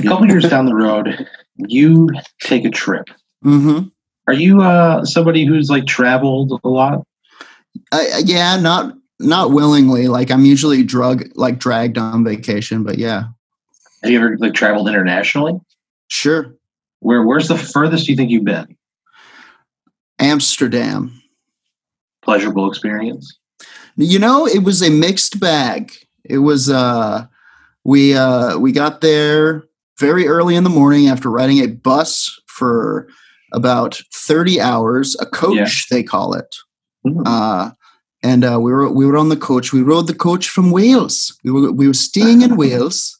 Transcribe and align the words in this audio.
a 0.00 0.08
couple 0.08 0.26
years 0.26 0.48
down 0.48 0.66
the 0.66 0.74
road, 0.74 1.26
you 1.56 2.08
take 2.40 2.64
a 2.64 2.70
trip. 2.70 3.06
Mm-hmm. 3.44 3.88
Are 4.26 4.34
you 4.34 4.60
uh, 4.62 5.04
somebody 5.04 5.44
who's 5.44 5.70
like 5.70 5.86
traveled 5.86 6.60
a 6.62 6.68
lot? 6.68 7.04
Uh, 7.92 8.04
yeah, 8.24 8.56
not 8.56 8.94
not 9.18 9.50
willingly. 9.50 10.08
Like 10.08 10.30
I'm 10.30 10.44
usually 10.44 10.82
drug 10.82 11.24
like 11.34 11.58
dragged 11.58 11.98
on 11.98 12.24
vacation, 12.24 12.82
but 12.82 12.98
yeah, 12.98 13.24
Have 14.02 14.12
you 14.12 14.18
ever 14.18 14.36
like 14.38 14.54
traveled 14.54 14.88
internationally? 14.88 15.60
sure. 16.08 16.54
Where 17.00 17.22
Where's 17.22 17.48
the 17.48 17.56
furthest 17.56 18.08
you 18.08 18.16
think 18.16 18.30
you've 18.30 18.44
been? 18.44 18.76
Amsterdam. 20.18 21.22
Pleasurable 22.22 22.68
experience. 22.68 23.38
You 23.96 24.18
know, 24.18 24.46
it 24.46 24.62
was 24.62 24.82
a 24.82 24.90
mixed 24.90 25.40
bag. 25.40 25.92
It 26.24 26.38
was 26.38 26.68
uh 26.70 27.26
we 27.84 28.14
uh 28.14 28.58
we 28.58 28.72
got 28.72 29.00
there 29.00 29.64
very 30.00 30.26
early 30.26 30.56
in 30.56 30.64
the 30.64 30.70
morning 30.70 31.06
after 31.08 31.30
riding 31.30 31.58
a 31.60 31.68
bus 31.68 32.40
for 32.46 33.06
about 33.52 34.00
30 34.14 34.60
hours, 34.60 35.16
a 35.20 35.26
coach 35.26 35.56
Yeah. 35.90 35.96
they 35.96 36.02
call 36.02 36.34
it. 36.34 36.56
Hmm. 37.04 37.22
Uh 37.26 37.70
and 38.22 38.44
uh, 38.44 38.58
we 38.60 38.70
were 38.70 38.90
we 38.92 39.06
were 39.06 39.16
on 39.16 39.30
the 39.30 39.36
coach. 39.36 39.72
We 39.72 39.80
rode 39.80 40.06
the 40.06 40.14
coach 40.14 40.48
from 40.50 40.70
Wales. 40.70 41.38
We 41.42 41.50
were 41.50 41.72
we 41.72 41.86
were 41.86 41.94
staying 41.94 42.42
in 42.42 42.56
Wales, 42.62 43.18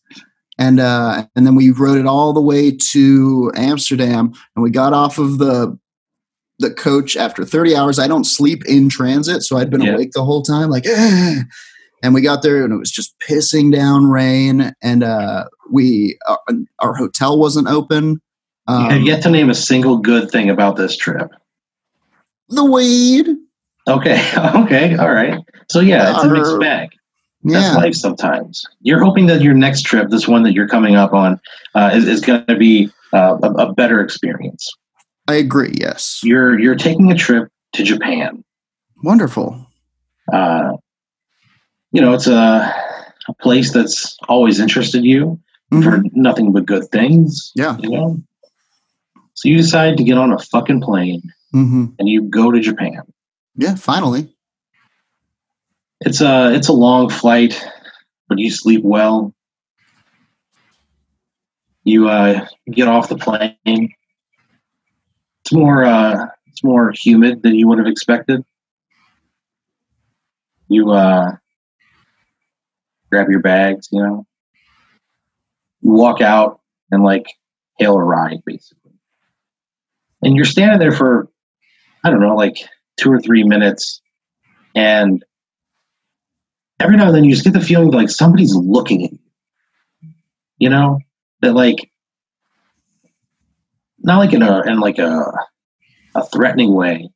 and 0.58 0.78
uh, 0.78 1.24
and 1.34 1.46
then 1.46 1.54
we 1.54 1.70
rode 1.70 1.96
it 1.98 2.04
all 2.06 2.34
the 2.34 2.40
way 2.42 2.70
to 2.92 3.50
Amsterdam. 3.56 4.32
And 4.54 4.62
we 4.62 4.70
got 4.70 4.92
off 4.92 5.16
of 5.18 5.38
the 5.38 5.78
the 6.58 6.70
coach 6.70 7.16
after 7.16 7.46
30 7.46 7.74
hours. 7.74 7.98
I 7.98 8.08
don't 8.08 8.24
sleep 8.26 8.62
in 8.66 8.90
transit, 8.90 9.42
so 9.42 9.56
I'd 9.56 9.70
been 9.70 9.80
Yeah. 9.80 9.94
awake 9.94 10.10
the 10.12 10.22
whole 10.24 10.42
time, 10.42 10.68
like. 10.68 10.84
"Ah." 10.86 11.44
And 12.02 12.14
we 12.14 12.22
got 12.22 12.42
there, 12.42 12.64
and 12.64 12.72
it 12.72 12.78
was 12.78 12.90
just 12.90 13.18
pissing 13.20 13.72
down 13.72 14.06
rain. 14.06 14.72
And 14.82 15.02
uh, 15.02 15.44
we 15.70 16.18
our, 16.28 16.38
our 16.78 16.94
hotel 16.94 17.38
wasn't 17.38 17.68
open. 17.68 18.20
you 18.68 18.74
Um, 18.74 18.90
have 18.90 19.02
yet 19.02 19.22
to 19.24 19.30
name 19.30 19.50
a 19.50 19.54
single 19.54 19.98
good 19.98 20.30
thing 20.30 20.48
about 20.50 20.76
this 20.76 20.96
trip. 20.96 21.30
the 22.48 22.64
weed, 22.64 23.26
Okay, 23.88 24.20
okay, 24.38 24.96
all 24.96 25.10
right. 25.12 25.38
So 25.68 25.80
yeah, 25.80 26.14
it's 26.14 26.24
a 26.24 26.28
mixed 26.30 26.58
bag. 26.60 26.90
That's 27.42 27.74
yeah, 27.74 27.74
life 27.76 27.94
sometimes. 27.94 28.62
You're 28.82 29.02
hoping 29.02 29.26
that 29.26 29.40
your 29.40 29.54
next 29.54 29.82
trip, 29.82 30.10
this 30.10 30.28
one 30.28 30.42
that 30.42 30.52
you're 30.52 30.68
coming 30.68 30.94
up 30.96 31.14
on, 31.14 31.40
uh, 31.74 31.90
is, 31.94 32.06
is 32.06 32.20
going 32.20 32.44
to 32.46 32.56
be 32.56 32.90
uh, 33.14 33.38
a, 33.42 33.50
a 33.68 33.72
better 33.72 34.00
experience. 34.02 34.70
I 35.26 35.34
agree. 35.36 35.72
Yes, 35.80 36.20
You're 36.22 36.58
you're 36.58 36.74
taking 36.76 37.10
a 37.12 37.14
trip 37.16 37.48
to 37.74 37.82
Japan. 37.82 38.44
wonderful. 39.02 39.66
Uh, 40.32 40.72
you 41.92 42.00
know, 42.00 42.12
it's 42.12 42.26
a, 42.26 42.74
a 43.28 43.34
place 43.40 43.72
that's 43.72 44.16
always 44.28 44.60
interested 44.60 45.04
you. 45.04 45.40
Mhm. 45.72 45.84
heard 45.84 46.16
nothing 46.16 46.52
but 46.52 46.66
good 46.66 46.90
things. 46.90 47.52
Yeah. 47.54 47.76
You 47.78 47.90
know. 47.90 48.22
So 49.34 49.48
you 49.48 49.56
decide 49.56 49.96
to 49.96 50.04
get 50.04 50.18
on 50.18 50.32
a 50.32 50.38
fucking 50.38 50.80
plane 50.80 51.22
hmm 51.52 51.86
and 51.98 52.08
you 52.08 52.22
go 52.22 52.50
to 52.50 52.60
Japan. 52.60 53.02
Yeah, 53.56 53.74
finally. 53.74 54.34
It's 56.00 56.20
a 56.20 56.52
it's 56.54 56.68
a 56.68 56.72
long 56.72 57.08
flight, 57.08 57.62
but 58.28 58.38
you 58.38 58.50
sleep 58.50 58.82
well. 58.84 59.34
You 61.84 62.08
uh, 62.08 62.46
get 62.70 62.88
off 62.88 63.08
the 63.08 63.16
plane. 63.16 63.56
It's 65.44 65.52
more 65.52 65.84
uh, 65.84 66.26
it's 66.46 66.64
more 66.64 66.92
humid 66.94 67.42
than 67.42 67.54
you 67.54 67.68
would 67.68 67.78
have 67.78 67.86
expected. 67.86 68.44
You 70.68 70.90
uh, 70.90 71.32
grab 73.10 73.28
your 73.28 73.40
bags, 73.40 73.88
you 73.90 74.02
know. 74.02 74.26
You 75.82 75.92
walk 75.92 76.20
out 76.20 76.60
and 76.90 77.02
like 77.02 77.26
hail 77.78 77.96
a 77.96 78.02
ride, 78.02 78.42
basically. 78.44 78.92
And 80.22 80.36
you're 80.36 80.44
standing 80.44 80.78
there 80.78 80.92
for 80.92 81.28
I 82.04 82.10
don't 82.10 82.20
know, 82.20 82.34
like 82.34 82.56
two 82.98 83.10
or 83.10 83.20
three 83.20 83.44
minutes, 83.44 84.00
and 84.74 85.24
every 86.78 86.96
now 86.96 87.06
and 87.06 87.14
then 87.14 87.24
you 87.24 87.32
just 87.32 87.44
get 87.44 87.52
the 87.52 87.60
feeling 87.60 87.90
like 87.90 88.10
somebody's 88.10 88.54
looking 88.54 89.04
at 89.04 89.12
you. 89.12 89.18
You 90.58 90.70
know 90.70 90.98
that 91.40 91.54
like 91.54 91.90
not 93.98 94.18
like 94.18 94.32
in 94.32 94.42
a 94.42 94.62
in 94.62 94.80
like 94.80 94.98
a 94.98 95.32
a 96.14 96.24
threatening 96.26 96.74
way 96.74 97.10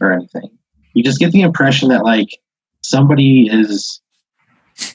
or 0.00 0.12
anything. 0.12 0.50
You 0.94 1.02
just 1.02 1.20
get 1.20 1.32
the 1.32 1.40
impression 1.40 1.88
that 1.88 2.04
like 2.04 2.28
somebody 2.82 3.48
is 3.50 4.01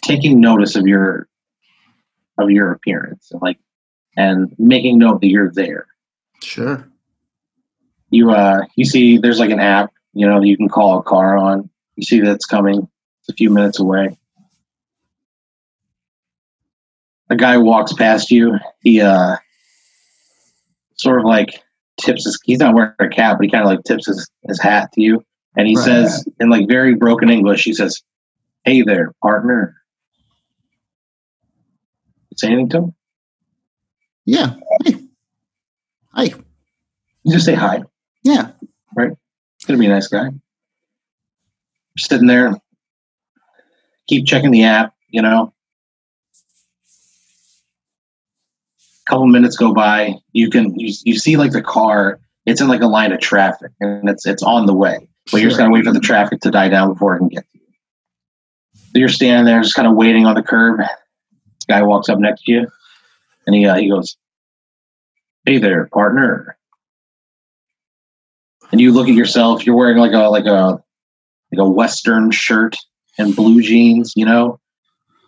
taking 0.01 0.39
notice 0.39 0.75
of 0.75 0.87
your 0.87 1.27
of 2.37 2.49
your 2.51 2.71
appearance 2.71 3.29
and 3.31 3.41
like 3.41 3.57
and 4.15 4.53
making 4.57 4.97
note 4.99 5.21
that 5.21 5.27
you're 5.27 5.51
there. 5.51 5.87
Sure. 6.43 6.87
You 8.09 8.31
uh 8.31 8.61
you 8.75 8.85
see 8.85 9.17
there's 9.17 9.39
like 9.39 9.49
an 9.51 9.59
app, 9.59 9.91
you 10.13 10.27
know, 10.27 10.39
that 10.39 10.47
you 10.47 10.57
can 10.57 10.69
call 10.69 10.99
a 10.99 11.03
car 11.03 11.37
on. 11.37 11.69
You 11.95 12.03
see 12.03 12.19
that's 12.21 12.45
coming. 12.45 12.87
It's 13.21 13.29
a 13.29 13.33
few 13.33 13.49
minutes 13.49 13.79
away. 13.79 14.17
A 17.29 17.35
guy 17.35 17.57
walks 17.57 17.93
past 17.93 18.31
you. 18.31 18.57
He 18.81 19.01
uh 19.01 19.35
sort 20.95 21.19
of 21.19 21.25
like 21.25 21.61
tips 21.99 22.25
his 22.25 22.39
he's 22.43 22.59
not 22.59 22.73
wearing 22.75 22.93
a 22.99 23.09
cap, 23.09 23.37
but 23.37 23.45
he 23.45 23.51
kind 23.51 23.63
of 23.63 23.69
like 23.69 23.83
tips 23.83 24.07
his, 24.07 24.29
his 24.47 24.61
hat 24.61 24.91
to 24.93 25.01
you. 25.01 25.23
And 25.55 25.67
he 25.67 25.75
Right. 25.75 25.83
says 25.85 26.25
in 26.39 26.49
like 26.49 26.67
very 26.67 26.93
broken 26.95 27.29
English, 27.29 27.63
he 27.63 27.73
says, 27.73 28.01
Hey 28.67 28.81
there, 28.81 29.13
partner. 29.21 29.77
Say 32.35 32.47
anything 32.47 32.67
to 32.71 32.77
him? 32.79 32.95
Yeah. 34.25 34.55
Hey. 34.83 34.97
Hi. 36.11 36.23
You 37.23 37.31
just 37.31 37.45
say 37.45 37.53
hi. 37.53 37.83
Yeah. 38.25 38.51
He's 38.97 39.65
gonna 39.65 39.79
be 39.79 39.85
a 39.85 39.89
nice 39.89 40.09
guy. 40.09 40.25
You're 40.25 40.41
sitting 41.95 42.27
there, 42.27 42.57
keep 44.09 44.25
checking 44.25 44.51
the 44.51 44.65
app, 44.65 44.93
you 45.07 45.21
know. 45.21 45.53
A 49.07 49.09
couple 49.09 49.27
minutes 49.27 49.55
go 49.55 49.73
by, 49.73 50.15
you 50.33 50.49
can 50.49 50.77
you, 50.77 50.93
you 51.05 51.17
see 51.17 51.37
like 51.37 51.53
the 51.53 51.61
car, 51.61 52.19
it's 52.45 52.59
in 52.59 52.67
like 52.67 52.81
a 52.81 52.87
line 52.87 53.13
of 53.13 53.21
traffic 53.21 53.71
and 53.79 54.09
it's 54.09 54.25
it's 54.25 54.43
on 54.43 54.65
the 54.65 54.75
way. 54.75 55.07
But 55.31 55.39
you're 55.39 55.51
just 55.51 55.57
gonna 55.57 55.71
wait 55.71 55.85
for 55.85 55.93
the 55.93 56.01
traffic 56.01 56.41
to 56.41 56.51
die 56.51 56.67
down 56.67 56.91
before 56.91 57.15
it 57.15 57.19
can 57.19 57.29
get 57.29 57.49
to 57.49 57.49
you. 57.53 57.56
So 57.56 57.56
you're 58.97 59.09
standing 59.09 59.45
there 59.45 59.61
just 59.61 59.75
kind 59.75 59.87
of 59.87 59.95
waiting 59.95 60.25
on 60.25 60.35
the 60.35 60.43
curb. 60.43 60.79
This 60.79 61.65
guy 61.67 61.81
walks 61.83 62.09
up 62.09 62.19
next 62.19 62.43
to 62.45 62.51
you 62.51 62.67
and 63.45 63.55
he 63.55 63.65
uh, 63.65 63.75
he 63.75 63.89
goes, 63.89 64.17
Hey 65.45 65.57
there, 65.59 65.87
partner 65.87 66.57
and 68.71 68.81
you 68.81 68.91
look 68.91 69.07
at 69.07 69.13
yourself, 69.15 69.65
you're 69.65 69.75
wearing 69.75 69.97
like 69.97 70.11
a 70.13 70.29
like 70.29 70.45
a 70.45 70.79
like 71.51 71.59
a 71.59 71.69
western 71.69 72.31
shirt 72.31 72.75
and 73.17 73.35
blue 73.35 73.61
jeans, 73.61 74.13
you 74.15 74.25
know. 74.25 74.59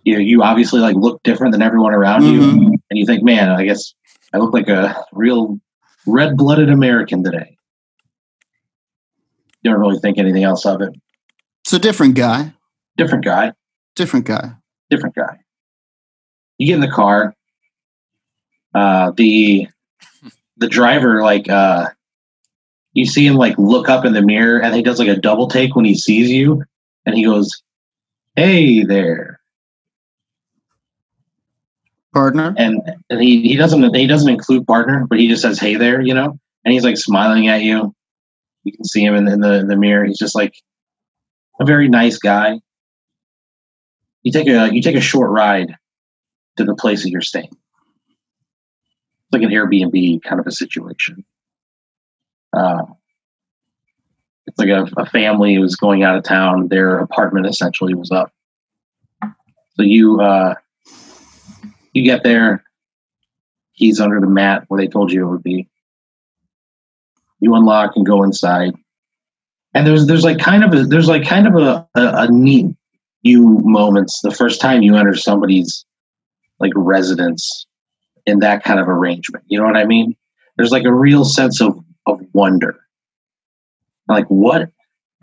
You 0.03 0.19
you 0.19 0.43
obviously 0.43 0.79
like 0.81 0.95
look 0.95 1.21
different 1.23 1.51
than 1.53 1.61
everyone 1.61 1.93
around 1.93 2.25
you, 2.25 2.39
Mhm. 2.41 2.73
and 2.89 2.99
you 2.99 3.05
think, 3.05 3.23
man, 3.23 3.49
I 3.49 3.63
guess 3.65 3.93
I 4.33 4.37
look 4.37 4.53
like 4.53 4.67
a 4.67 5.03
real 5.13 5.59
red 6.05 6.35
blooded 6.37 6.69
American 6.69 7.23
today. 7.23 7.57
You 9.61 9.71
don't 9.71 9.79
really 9.79 9.99
think 9.99 10.17
anything 10.17 10.43
else 10.43 10.65
of 10.65 10.81
it. 10.81 10.93
It's 11.63 11.73
a 11.73 11.79
different 11.79 12.15
guy. 12.15 12.53
Different 12.97 13.23
guy, 13.23 13.53
Different 13.99 14.25
guy. 14.25 14.53
different 14.89 15.15
guy. 15.15 15.39
You 16.57 16.67
get 16.67 16.75
in 16.75 16.81
the 16.81 16.87
car. 16.87 17.35
Uh, 18.73 19.11
the 19.11 19.67
the 20.57 20.67
driver 20.67 21.21
like 21.21 21.49
uh, 21.49 21.87
you 22.93 23.05
see 23.05 23.25
him 23.25 23.35
like 23.35 23.57
look 23.57 23.89
up 23.89 24.05
in 24.05 24.13
the 24.13 24.21
mirror 24.21 24.61
and 24.61 24.73
he 24.73 24.81
does 24.81 24.99
like 24.99 25.09
a 25.09 25.15
double 25.15 25.47
take 25.47 25.75
when 25.75 25.85
he 25.85 25.95
sees 25.95 26.29
you 26.29 26.63
and 27.05 27.15
he 27.15 27.25
goes, 27.25 27.51
Hey 28.35 28.83
there. 28.83 29.39
Partner. 32.13 32.53
And 32.57 32.81
and 33.09 33.21
he, 33.21 33.41
he 33.41 33.55
doesn't 33.55 33.93
he 33.95 34.07
doesn't 34.07 34.29
include 34.29 34.65
partner, 34.65 35.05
but 35.09 35.19
he 35.19 35.27
just 35.27 35.41
says, 35.41 35.59
Hey 35.59 35.75
there, 35.75 36.01
you 36.01 36.13
know? 36.13 36.39
And 36.63 36.73
he's 36.73 36.83
like 36.83 36.97
smiling 36.97 37.47
at 37.47 37.63
you. 37.63 37.93
You 38.63 38.73
can 38.73 38.85
see 38.85 39.03
him 39.03 39.15
in, 39.15 39.27
in 39.27 39.41
the 39.41 39.59
in 39.59 39.67
the 39.67 39.77
mirror. 39.77 40.05
He's 40.05 40.17
just 40.17 40.35
like 40.35 40.53
a 41.59 41.65
very 41.65 41.89
nice 41.89 42.17
guy. 42.17 42.59
You 44.23 44.31
take 44.31 44.47
a 44.47 44.73
you 44.73 44.81
take 44.81 44.95
a 44.95 45.01
short 45.01 45.31
ride 45.31 45.75
to 46.57 46.65
the 46.65 46.75
place 46.75 47.03
that 47.03 47.09
you're 47.09 47.21
staying. 47.21 47.49
It's 47.51 49.33
like 49.33 49.43
an 49.43 49.49
Airbnb 49.49 50.23
kind 50.23 50.39
of 50.39 50.47
a 50.47 50.51
situation. 50.51 51.23
Uh, 52.51 52.83
it's 54.47 54.57
like 54.57 54.69
a, 54.69 54.87
a 54.97 55.05
family 55.05 55.57
was 55.59 55.75
going 55.75 56.03
out 56.03 56.17
of 56.17 56.23
town. 56.23 56.67
Their 56.67 56.97
apartment 56.97 57.45
essentially 57.45 57.93
was 57.93 58.11
up. 58.11 58.33
So 59.75 59.83
you 59.83 60.19
uh, 60.19 60.55
you 61.93 62.03
get 62.03 62.23
there. 62.23 62.63
He's 63.71 64.01
under 64.01 64.19
the 64.19 64.27
mat 64.27 64.65
where 64.67 64.81
they 64.81 64.87
told 64.87 65.11
you 65.11 65.25
it 65.25 65.31
would 65.31 65.43
be. 65.43 65.69
You 67.39 67.55
unlock 67.55 67.95
and 67.95 68.05
go 68.05 68.23
inside, 68.23 68.73
and 69.73 69.87
there's 69.87 70.07
there's 70.07 70.25
like 70.25 70.39
kind 70.39 70.65
of 70.65 70.73
a 70.73 70.83
there's 70.83 71.07
like 71.07 71.25
kind 71.25 71.47
of 71.47 71.55
a, 71.55 71.87
a, 71.95 72.23
a 72.23 72.31
neat 72.31 72.75
few 73.23 73.59
moments 73.63 74.21
the 74.21 74.31
first 74.31 74.61
time 74.61 74.81
you 74.81 74.95
enter 74.95 75.15
somebody's 75.15 75.85
like 76.59 76.71
residence 76.75 77.67
in 78.25 78.39
that 78.39 78.63
kind 78.63 78.79
of 78.79 78.87
arrangement. 78.87 79.43
You 79.47 79.59
know 79.59 79.65
what 79.65 79.77
I 79.77 79.85
mean? 79.85 80.15
There's 80.57 80.71
like 80.71 80.85
a 80.85 80.93
real 80.93 81.25
sense 81.25 81.61
of 81.61 81.77
of 82.05 82.19
wonder. 82.33 82.79
Like, 84.07 84.25
what 84.27 84.69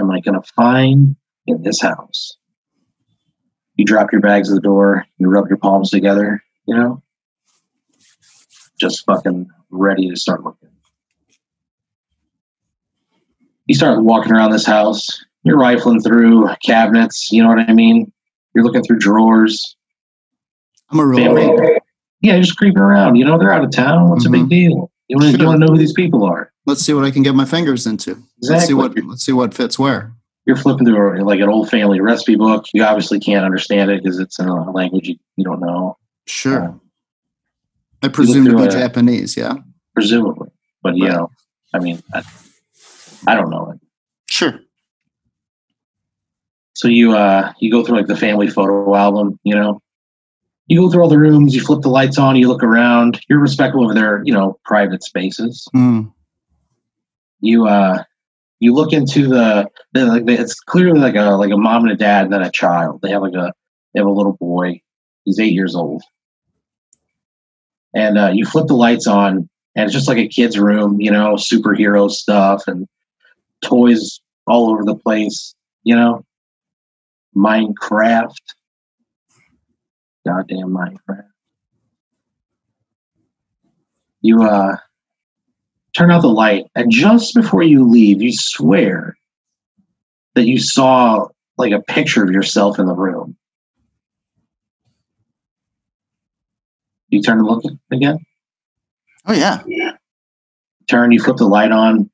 am 0.01 0.11
I 0.11 0.21
going 0.21 0.41
to 0.41 0.49
find 0.55 1.17
in 1.47 1.63
this 1.63 1.81
house? 1.81 2.37
You 3.75 3.85
drop 3.85 4.13
your 4.13 4.21
bags 4.21 4.51
at 4.51 4.55
the 4.55 4.61
door, 4.61 5.05
you 5.19 5.29
rub 5.29 5.49
your 5.49 5.59
palms 5.59 5.91
together, 5.91 6.43
you 6.67 6.75
know, 6.75 7.03
just 8.81 9.05
fucking 9.05 9.49
ready 9.71 10.09
to 10.09 10.17
start 10.17 10.45
looking. 10.45 10.71
You 13.67 13.75
start 13.75 14.03
walking 14.03 14.33
around 14.33 14.53
this 14.53 14.65
house, 14.65 15.26
you're 15.47 15.59
rifling 15.59 16.01
through 16.01 16.49
cabinets, 16.65 17.31
you 17.31 17.43
know 17.43 17.49
what 17.49 17.59
I 17.61 17.73
mean? 17.73 18.13
You're 18.55 18.65
looking 18.65 18.83
through 18.83 18.99
drawers. 18.99 19.77
I'm 20.91 20.99
a 20.99 21.07
real 21.07 21.19
Family. 21.37 21.79
Yeah, 22.23 22.39
just 22.39 22.57
creeping 22.57 22.79
around. 22.81 23.17
You 23.17 23.25
know, 23.25 23.39
they're 23.39 23.53
out 23.53 23.63
of 23.65 23.71
town. 23.71 24.09
What's 24.11 24.27
a 24.27 24.31
big 24.31 24.49
deal? 24.49 24.91
You 25.09 25.17
want, 25.19 25.23
to, 25.27 25.31
you 25.33 25.37
Sure. 25.39 25.47
want 25.47 25.61
to 25.61 25.67
know 25.67 25.73
who 25.73 25.79
these 25.79 25.93
people 25.93 26.25
are. 26.25 26.53
let's 26.65 26.83
see 26.83 26.93
what 26.93 27.05
I 27.05 27.11
can 27.11 27.23
get 27.23 27.35
my 27.35 27.45
fingers 27.45 27.87
into. 27.87 28.11
Let's 28.43 28.67
see 28.67 28.73
Exactly. 28.73 28.75
what 28.75 29.09
let's 29.11 29.25
see 29.25 29.33
what 29.33 29.55
fits 29.55 29.79
where. 29.79 30.13
You're 30.47 30.57
flipping 30.57 30.87
through 30.87 31.23
like 31.25 31.41
an 31.41 31.49
old 31.49 31.69
family 31.71 32.01
recipe 32.01 32.35
book. 32.37 32.65
You 32.73 32.83
obviously 32.85 33.21
can't 33.21 33.45
understand 33.45 33.91
it 33.91 34.03
because 34.03 34.19
it's 34.19 34.39
in 34.41 34.49
a 34.49 34.71
language 34.73 35.07
you, 35.09 35.17
you 35.37 35.45
don't 35.45 35.61
know, 35.61 35.97
Sure. 36.27 36.63
Uh, 36.65 36.73
I 38.03 38.09
presume 38.09 38.45
to 38.47 38.57
be 38.57 38.65
a- 38.65 38.71
Japanese, 38.71 39.37
yeah. 39.37 39.55
presumably. 39.95 40.49
But, 40.83 40.97
you 40.97 41.07
Right. 41.07 41.15
know, 41.15 41.31
I 41.75 41.79
mean, 41.81 42.03
I, 42.15 42.23
I 43.27 43.35
don't 43.35 43.51
know 43.51 43.71
it. 43.73 43.81
Sure. 44.29 44.61
So 46.77 46.89
you 46.89 47.17
uh 47.17 47.53
you 47.59 47.71
go 47.71 47.83
through 47.83 47.97
like 47.97 48.07
the 48.07 48.17
family 48.17 48.49
photo 48.49 48.95
album, 48.95 49.41
you 49.45 49.55
know. 49.55 49.81
You 50.67 50.83
go 50.83 50.91
through 50.91 51.05
all 51.05 51.09
the 51.09 51.19
rooms, 51.19 51.55
you 51.55 51.63
flip 51.63 51.81
the 51.81 51.89
lights 51.89 52.19
on, 52.19 52.37
you 52.37 52.49
look 52.49 52.63
around. 52.63 53.19
You're 53.31 53.41
respectful 53.41 53.89
of 53.89 53.95
their, 53.95 54.21
you 54.25 54.33
know, 54.35 54.59
private 54.63 55.03
spaces. 55.03 55.67
Mm. 55.75 56.13
You 57.41 57.67
uh 57.67 58.05
you 58.61 58.75
look 58.75 58.93
into 58.93 59.27
the, 59.27 59.71
the 59.95 60.05
like 60.05 60.27
the, 60.27 60.35
it's 60.35 60.61
clearly 60.61 61.01
like 61.01 61.15
a 61.15 61.31
like 61.37 61.51
a 61.51 61.57
mom 61.57 61.85
and 61.85 61.93
a 61.93 61.97
dad 61.97 62.25
and 62.25 62.35
then 62.35 62.43
a 62.43 62.51
child. 62.51 63.01
They 63.01 63.09
have 63.09 63.23
like 63.23 63.35
a 63.35 63.55
they 63.95 64.01
have 64.01 64.07
a 64.07 64.13
little 64.13 64.35
boy. 64.35 64.83
He's 65.25 65.41
eight 65.41 65.55
years 65.55 65.75
old. 65.75 66.03
And 67.95 68.19
uh, 68.19 68.33
you 68.35 68.45
flip 68.45 68.67
the 68.67 68.75
lights 68.75 69.07
on, 69.07 69.49
and 69.75 69.85
it's 69.85 69.95
just 69.95 70.09
like 70.09 70.19
a 70.19 70.29
kid's 70.29 70.59
room, 70.59 71.01
you 71.01 71.11
know, 71.11 71.37
superhero 71.37 72.11
stuff 72.11 72.69
and 72.69 72.87
toys 73.63 74.21
all 74.47 74.69
over 74.69 74.85
the 74.85 74.95
place, 74.95 75.55
you 75.83 75.97
know. 75.97 76.26
Minecraft. 77.37 78.35
Goddamn 80.27 80.71
Minecraft. 80.71 81.29
You 84.23 84.43
uh 84.43 84.77
turn 85.97 86.11
out 86.11 86.23
the 86.23 86.29
light, 86.29 86.65
and 86.75 86.91
just 86.91 87.35
before 87.35 87.63
you 87.63 87.89
leave, 87.89 88.21
you 88.21 88.33
swear 88.33 89.17
that 90.35 90.47
you 90.47 90.59
saw 90.59 91.29
like 91.57 91.73
a 91.73 91.81
picture 91.81 92.23
of 92.23 92.31
yourself 92.31 92.79
in 92.79 92.87
the 92.87 92.95
room. 92.95 93.37
You 97.09 97.23
turn 97.23 97.39
and 97.39 97.47
look 97.47 97.65
again. 97.93 98.19
Oh 99.27 99.33
yeah. 99.33 99.63
Turn, 100.89 101.13
you 101.13 101.21
flip 101.21 101.37
the 101.37 101.47
light 101.47 101.73
on, 101.73 102.11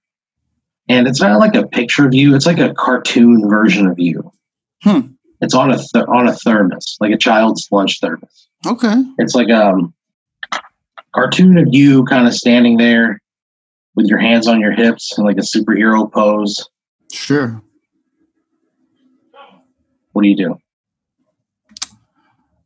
and 0.88 1.06
it's 1.06 1.20
not 1.20 1.38
like 1.38 1.54
a 1.54 1.66
picture 1.66 2.06
of 2.06 2.14
you. 2.14 2.34
It's 2.34 2.46
like 2.46 2.58
a 2.58 2.74
cartoon 2.74 3.48
version 3.48 3.86
of 3.86 3.98
you. 3.98 4.32
Hmm. 4.82 5.11
It's 5.42 5.54
on 5.54 5.70
a 5.72 5.76
th- 5.76 6.06
on 6.08 6.28
a 6.28 6.32
thermos, 6.34 6.96
like 7.00 7.12
a 7.12 7.18
child's 7.18 7.68
lunch 7.70 8.00
thermos. 8.00 8.48
Okay. 8.66 8.94
It's 9.18 9.34
like 9.34 9.50
um 9.50 9.92
cartoon 11.14 11.58
of 11.58 11.66
you 11.70 12.04
kind 12.04 12.26
of 12.26 12.32
standing 12.34 12.76
there 12.78 13.20
with 13.94 14.06
your 14.06 14.18
hands 14.18 14.46
on 14.48 14.60
your 14.60 14.72
hips 14.72 15.16
in 15.18 15.24
like 15.24 15.36
a 15.36 15.42
superhero 15.42 16.10
pose. 16.10 16.68
Sure. 17.12 17.60
What 20.12 20.22
do 20.22 20.28
you 20.28 20.36
do? 20.36 20.58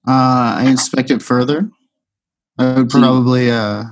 Uh, 0.09 0.55
I 0.59 0.65
inspect 0.69 1.11
it 1.11 1.23
further. 1.23 1.69
I 2.59 2.75
would 2.79 2.91
probably 2.91 3.51
uh, 3.51 3.85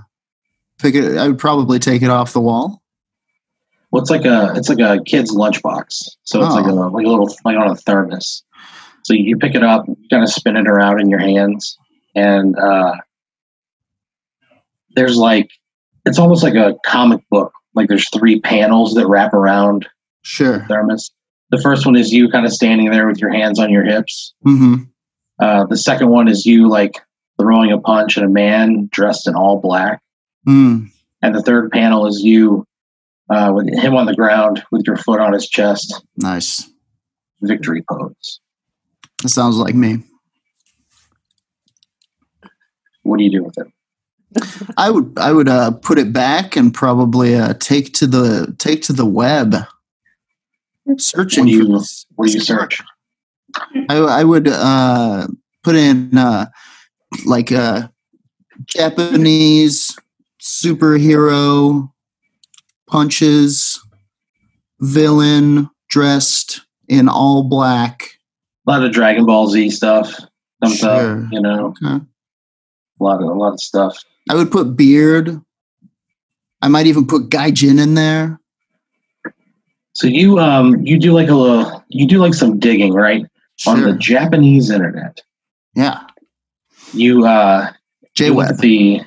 pick 0.78 0.94
it. 0.94 1.16
I 1.18 1.26
would 1.28 1.38
probably 1.38 1.78
take 1.78 2.02
it 2.02 2.10
off 2.10 2.32
the 2.32 2.40
wall. 2.40 2.82
Well, 3.90 4.00
it's 4.02 4.10
like 4.10 4.24
a 4.24 4.52
it's 4.56 4.68
like 4.68 4.78
a 4.80 5.02
kid's 5.04 5.32
lunchbox. 5.34 5.86
So 6.24 6.44
it's 6.44 6.54
like 6.54 6.66
a 6.66 6.70
Oh. 6.70 6.88
like 6.88 7.06
a 7.06 7.08
little 7.08 7.32
like 7.44 7.56
on 7.56 7.68
a 7.70 7.76
thermos. 7.76 8.42
So 9.04 9.12
you 9.14 9.36
pick 9.36 9.54
it 9.54 9.62
up, 9.62 9.86
you 9.86 9.96
kind 10.10 10.22
of 10.22 10.30
spin 10.30 10.56
it 10.56 10.66
around 10.66 11.00
in 11.00 11.08
your 11.08 11.18
hands, 11.20 11.78
and 12.14 12.58
uh, 12.58 12.94
there's 14.96 15.16
like 15.16 15.50
it's 16.06 16.18
almost 16.18 16.42
like 16.42 16.54
a 16.54 16.74
comic 16.84 17.20
book. 17.30 17.52
Like 17.74 17.88
there's 17.88 18.08
three 18.10 18.40
panels 18.40 18.94
that 18.94 19.06
wrap 19.06 19.32
around 19.34 19.88
Sure. 20.22 20.58
the 20.58 20.64
thermos. 20.66 21.10
The 21.50 21.60
first 21.60 21.84
one 21.86 21.96
is 21.96 22.12
you 22.12 22.28
kind 22.30 22.46
of 22.46 22.52
standing 22.52 22.90
there 22.90 23.06
with 23.06 23.18
your 23.18 23.32
hands 23.32 23.58
on 23.58 23.70
your 23.70 23.84
hips. 23.84 24.34
Mm-hmm. 24.46 24.84
Uh, 25.38 25.66
the 25.66 25.76
second 25.76 26.08
one 26.08 26.28
is 26.28 26.46
you 26.46 26.68
like 26.68 26.94
throwing 27.38 27.72
a 27.72 27.78
punch 27.80 28.16
at 28.16 28.24
a 28.24 28.28
man 28.28 28.88
dressed 28.90 29.26
in 29.28 29.34
all 29.34 29.60
black. 29.60 30.00
Mm. 30.48 30.88
And 31.20 31.34
the 31.34 31.42
third 31.42 31.70
panel 31.72 32.06
is 32.06 32.20
you 32.22 32.66
uh, 33.28 33.52
with 33.54 33.68
him 33.68 33.94
on 33.96 34.06
the 34.06 34.14
ground 34.14 34.62
with 34.70 34.86
your 34.86 34.96
foot 34.96 35.20
on 35.20 35.32
his 35.32 35.48
chest, 35.48 36.02
Nice. 36.16 36.70
victory 37.42 37.82
pose. 37.90 38.40
That 39.24 39.30
sounds 39.30 39.56
like 39.56 39.74
me. 39.74 40.02
What 43.04 43.16
do 43.16 43.24
you 43.24 43.30
do 43.30 43.42
with 43.42 43.56
it? 43.56 43.66
I 44.76 44.90
would. 44.90 45.14
I 45.18 45.32
would 45.32 45.48
uh, 45.48 45.70
put 45.70 45.98
it 45.98 46.12
back 46.12 46.56
and 46.56 46.74
probably 46.74 47.34
uh, 47.34 47.54
take 47.54 47.94
to 47.94 48.06
the 48.06 48.54
take 48.58 48.82
to 48.82 48.92
the 48.92 49.06
web. 49.06 49.54
Searching 50.98 51.44
What 51.44 51.50
do 51.50 51.56
you- 51.56 51.82
What 52.16 52.26
do 52.26 52.32
you 52.34 52.40
search? 52.40 52.82
I, 53.88 53.96
I 53.96 54.24
would 54.24 54.46
uh, 54.46 55.28
put 55.62 55.74
in 55.74 56.18
uh, 56.18 56.46
like 57.24 57.50
a 57.50 57.90
Japanese 58.66 59.96
superhero 60.38 61.90
punches 62.86 63.80
villain 64.80 65.70
dressed 65.88 66.60
in 66.88 67.08
all 67.08 67.44
black. 67.48 68.18
A 68.66 68.70
lot 68.70 68.84
of 68.84 68.92
Dragon 68.92 69.26
Ball 69.26 69.48
Z 69.48 69.70
stuff 69.70 70.18
comes 70.62 70.78
Sure. 70.78 71.22
up. 71.24 71.32
You 71.32 71.40
know, 71.40 71.66
Okay. 71.82 72.04
a 73.00 73.02
lot 73.04 73.22
of 73.22 73.28
a 73.28 73.32
lot 73.34 73.52
of 73.54 73.60
stuff. 73.60 73.96
I 74.30 74.34
would 74.34 74.50
put 74.50 74.76
beard. 74.76 75.40
I 76.62 76.68
might 76.68 76.86
even 76.86 77.06
put 77.06 77.28
Gaijin 77.28 77.78
in 77.82 77.94
there. 77.94 78.40
So 79.92 80.06
you 80.06 80.38
um 80.38 80.80
you 80.84 80.98
do 80.98 81.12
like 81.12 81.28
a 81.28 81.34
little, 81.34 81.84
you 81.88 82.06
do 82.06 82.18
like 82.18 82.34
some 82.34 82.58
digging 82.58 82.92
right 82.94 83.24
on 83.66 83.82
the 83.82 83.92
Japanese 83.92 84.70
internet. 84.70 85.20
Yeah. 85.74 86.00
You 86.92 87.24
uh 87.26 87.70
J 88.16 88.30
Web. 88.30 88.56
the 88.58 89.00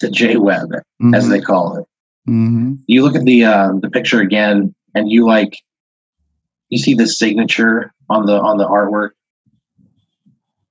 the 0.00 0.10
J 0.10 0.36
Web 0.38 0.70
as 1.12 1.28
they 1.28 1.40
call 1.40 1.76
it. 1.76 1.84
hmm 2.26 2.74
you 2.86 3.02
look 3.02 3.14
at 3.16 3.24
the 3.24 3.44
uh, 3.44 3.72
the 3.82 3.90
picture 3.90 4.20
again 4.20 4.74
and 4.94 5.10
you 5.10 5.26
like 5.26 5.58
you 6.68 6.78
see 6.78 6.94
the 6.94 7.06
signature 7.06 7.92
on 8.08 8.26
the 8.26 8.38
on 8.40 8.58
the 8.58 8.66
artwork? 8.66 9.10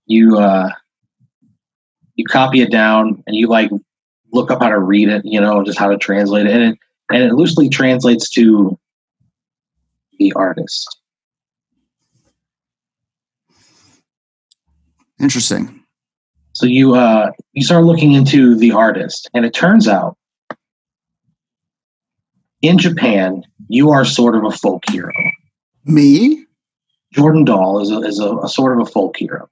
You 0.06 0.38
uh 0.38 0.70
you 2.16 2.26
copy 2.26 2.62
it 2.62 2.72
down 2.72 3.24
and 3.26 3.36
you 3.36 3.48
like 3.48 3.72
look 4.32 4.52
up 4.52 4.62
how 4.62 4.70
to 4.70 4.80
read 4.80 5.10
it 5.10 5.24
you 5.26 5.40
know 5.40 5.64
just 5.64 5.80
how 5.80 5.90
to 5.90 5.98
translate 5.98 6.46
it. 6.46 6.52
And 6.52 6.64
it 6.64 6.80
and 7.12 7.24
it 7.24 7.34
loosely 7.34 7.70
translates 7.70 8.30
to 8.32 8.78
the 10.20 10.34
artist. 10.34 10.98
Interesting. 15.20 15.84
so 16.54 16.66
you 16.66 16.96
uh 16.96 17.32
you 17.54 17.64
start 17.64 17.84
looking 17.84 18.14
into 18.14 18.56
the 18.56 18.72
artist 18.72 19.30
and 19.34 19.46
it 19.46 19.54
turns 19.54 19.88
out 19.88 20.18
in 22.62 22.78
japan 22.78 23.44
you 23.70 23.92
are 23.92 24.04
sort 24.06 24.36
of 24.36 24.44
a 24.44 24.52
folk 24.52 24.84
hero 24.92 25.12
Me? 25.86 26.46
Jordan 27.13 27.46
Dahl 27.46 27.80
is 27.82 27.92
a, 27.92 27.98
is 28.00 28.20
a, 28.20 28.36
a 28.38 28.50
sort 28.50 28.80
of 28.80 28.88
a 28.88 28.90
folk 28.90 29.18
hero. 29.18 29.50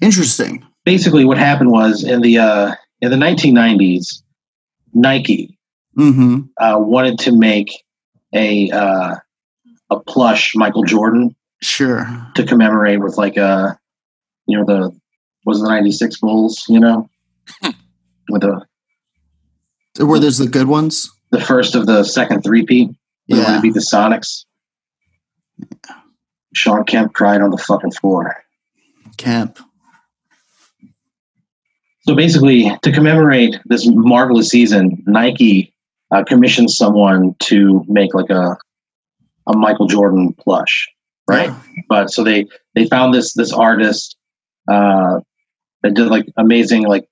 Interesting. 0.00 0.64
Basically, 0.84 1.24
what 1.24 1.38
happened 1.38 1.70
was 1.70 2.04
in 2.04 2.20
the 2.22 2.38
uh, 2.38 2.74
in 3.00 3.10
the 3.10 3.16
1990s, 3.16 4.22
Nike 4.94 5.58
hmm 5.96 6.40
uh, 6.58 6.76
wanted 6.78 7.18
to 7.20 7.32
make 7.32 7.70
a 8.34 8.70
uh, 8.70 9.14
a 9.90 10.00
plush 10.00 10.54
Michael 10.54 10.82
Jordan 10.84 11.34
Sure. 11.62 12.06
to 12.34 12.44
commemorate 12.44 13.00
with 13.00 13.16
like 13.16 13.36
a 13.38 13.78
you 14.46 14.58
know 14.58 14.64
the 14.64 14.90
was 15.46 15.60
the 15.60 15.68
96 15.68 16.18
Bulls, 16.20 16.64
you 16.68 16.80
know, 16.80 17.08
with 18.28 18.42
the 18.42 18.66
Where 20.04 20.18
there's 20.20 20.38
the 20.38 20.48
good 20.48 20.66
ones? 20.68 21.10
the 21.30 21.40
first 21.40 21.74
of 21.74 21.86
the 21.86 22.04
second 22.04 22.42
three-peat. 22.42 22.88
Wanted 23.28 23.42
Yeah. 23.42 23.56
to 23.56 23.60
beat 23.60 23.74
the 23.74 23.80
Sonics. 23.80 24.44
Shawn 26.54 26.84
Kemp 26.84 27.12
cried 27.12 27.40
on 27.40 27.50
the 27.50 27.58
fucking 27.58 27.92
floor. 27.92 28.36
Kemp. 29.16 29.58
So 32.02 32.14
basically, 32.14 32.70
to 32.82 32.92
commemorate 32.92 33.56
this 33.66 33.86
marvelous 33.86 34.48
season, 34.48 35.02
Nike 35.06 35.74
uh, 36.12 36.22
commissioned 36.24 36.70
someone 36.70 37.34
to 37.40 37.84
make 37.88 38.14
like 38.14 38.30
a 38.30 38.56
a 39.48 39.56
Michael 39.56 39.86
Jordan 39.86 40.32
plush, 40.34 40.88
right? 41.28 41.48
Yeah. 41.48 41.82
But 41.88 42.10
so 42.10 42.24
they 42.24 42.46
they 42.74 42.86
found 42.86 43.14
this 43.14 43.34
this 43.34 43.52
artist 43.52 44.16
uh, 44.68 45.20
that 45.82 45.94
did 45.94 46.08
like 46.08 46.26
amazing 46.36 46.86
like 46.86 47.08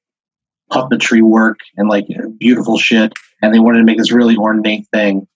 puppetry 0.70 1.22
work 1.22 1.58
and 1.76 1.88
like 1.88 2.06
beautiful 2.38 2.78
shit, 2.78 3.12
and 3.42 3.52
they 3.52 3.58
wanted 3.58 3.78
to 3.78 3.84
make 3.84 3.98
this 3.98 4.12
really 4.12 4.36
ornate 4.36 4.86
thing 4.92 5.26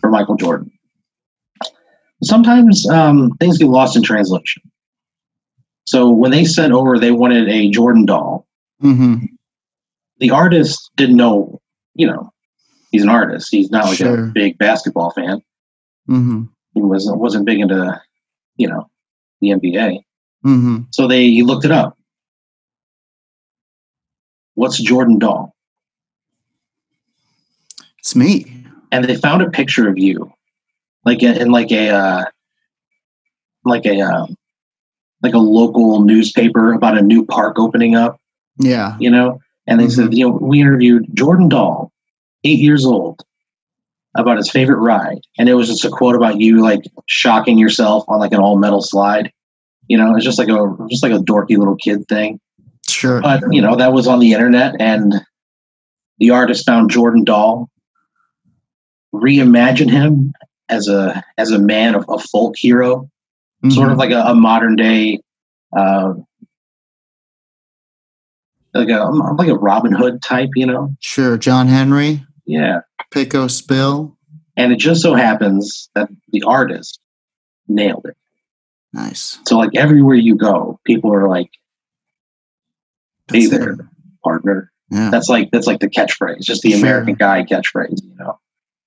for 0.00 0.10
Michael 0.10 0.36
Jordan. 0.36 0.70
Sometimes 2.22 2.88
um, 2.88 3.32
things 3.38 3.58
get 3.58 3.68
lost 3.68 3.96
in 3.96 4.02
translation. 4.02 4.62
So 5.84 6.10
when 6.10 6.30
they 6.30 6.44
sent 6.44 6.72
over, 6.72 6.98
they 6.98 7.12
wanted 7.12 7.48
a 7.48 7.70
Jordan 7.70 8.06
doll. 8.06 8.46
Mm-hmm. 8.82 9.26
The 10.18 10.30
artist 10.30 10.90
didn't 10.96 11.16
know, 11.16 11.60
you 11.94 12.06
know, 12.06 12.32
he's 12.90 13.02
an 13.02 13.08
artist. 13.08 13.48
He's 13.50 13.70
not 13.70 13.84
like 13.86 13.98
Sure. 13.98 14.24
a 14.24 14.32
big 14.32 14.58
basketball 14.58 15.10
fan. 15.10 15.42
Mm-hmm. 16.08 16.44
He 16.74 16.82
wasn't 16.82 17.18
wasn't 17.18 17.46
big 17.46 17.60
into, 17.60 18.00
you 18.56 18.68
know, 18.68 18.88
the 19.40 19.50
NBA. 19.50 20.00
Mm-hmm. 20.44 20.76
So 20.90 21.06
they 21.06 21.24
he 21.24 21.42
looked 21.42 21.64
it 21.64 21.70
up. 21.72 21.96
What's 24.54 24.78
Jordan 24.80 25.18
doll? 25.18 25.54
It's 27.98 28.16
me. 28.16 28.64
And 28.92 29.04
they 29.04 29.16
found 29.16 29.42
a 29.42 29.50
picture 29.50 29.88
of 29.88 29.98
you, 29.98 30.32
like 31.06 31.22
in, 31.22 31.40
in 31.40 31.50
like 31.50 31.70
a 31.70 31.88
uh, 31.88 32.24
like 33.64 33.86
a 33.86 34.00
um, 34.00 34.36
like 35.22 35.34
a 35.34 35.38
local 35.38 36.00
newspaper 36.02 36.72
about 36.72 36.98
a 36.98 37.02
new 37.02 37.24
park 37.24 37.58
opening 37.58 37.94
up. 37.94 38.20
Yeah. 38.58 38.96
you 39.00 39.10
know. 39.10 39.40
And 39.68 39.80
they 39.80 39.88
said, 39.88 40.14
you 40.14 40.28
know, 40.28 40.38
we 40.40 40.60
interviewed 40.60 41.06
Jordan 41.14 41.48
Dahl, 41.48 41.90
eight 42.44 42.60
years 42.60 42.84
old, 42.84 43.24
about 44.16 44.36
his 44.36 44.48
favorite 44.48 44.78
ride, 44.78 45.18
and 45.38 45.48
it 45.48 45.54
was 45.54 45.68
just 45.68 45.84
a 45.84 45.90
quote 45.90 46.14
about 46.14 46.40
you 46.40 46.62
like 46.62 46.82
shocking 47.06 47.58
yourself 47.58 48.04
on 48.08 48.20
like 48.20 48.32
an 48.32 48.38
all 48.38 48.58
metal 48.58 48.82
slide. 48.82 49.32
You 49.88 49.98
know, 49.98 50.14
it's 50.14 50.24
just 50.24 50.38
like 50.38 50.48
a 50.48 50.76
just 50.88 51.02
like 51.02 51.12
a 51.12 51.18
dorky 51.18 51.56
little 51.56 51.76
kid 51.76 52.06
thing. 52.08 52.40
Sure. 52.88 53.20
But 53.20 53.42
you 53.52 53.60
know, 53.60 53.76
that 53.76 53.92
was 53.92 54.06
on 54.06 54.20
the 54.20 54.32
internet, 54.32 54.74
and 54.80 55.14
the 56.18 56.30
artist 56.30 56.64
found 56.64 56.90
Jordan 56.90 57.24
Dahl, 57.24 57.68
reimagined 59.12 59.90
him 59.90 60.32
as 60.68 60.88
a 60.88 61.22
as 61.38 61.50
a 61.50 61.58
man 61.58 61.94
of 61.94 62.04
a 62.08 62.18
folk 62.18 62.54
hero, 62.56 63.10
sort 63.70 63.90
of 63.90 63.96
Mhm. 63.96 63.98
like 63.98 64.10
a, 64.10 64.20
a 64.22 64.34
modern 64.34 64.76
day. 64.76 65.20
Uh, 65.76 66.14
like 68.74 68.88
a 68.88 69.04
like 69.38 69.48
a 69.48 69.54
Robin 69.54 69.92
Hood 69.92 70.22
type, 70.22 70.50
you 70.54 70.66
know. 70.66 70.94
Sure. 71.00 71.36
John 71.38 71.68
Henry, 71.68 72.24
Yeah. 72.44 72.80
Pecos 73.10 73.60
Bill. 73.62 74.16
And 74.56 74.72
it 74.72 74.78
just 74.78 75.02
so 75.02 75.14
happens 75.14 75.88
that 75.94 76.08
the 76.32 76.42
artist 76.42 77.00
nailed 77.68 78.06
it. 78.06 78.16
Nice. 78.92 79.38
So 79.46 79.58
like 79.58 79.70
everywhere 79.74 80.16
you 80.16 80.34
go, 80.36 80.78
people 80.84 81.12
are 81.12 81.28
like, 81.28 81.50
"Hey 83.32 83.46
That's 83.46 83.52
it. 83.52 83.58
there, 83.60 83.90
partner." 84.24 84.72
Yeah. 84.90 85.10
That's 85.10 85.28
like 85.28 85.50
that's 85.52 85.66
like 85.66 85.80
the 85.80 85.88
catchphrase, 85.90 86.40
just 86.42 86.62
the 86.62 86.70
Sure. 86.72 86.80
American 86.80 87.14
guy 87.14 87.44
catchphrase, 87.44 88.02
you 88.02 88.14
know. 88.18 88.38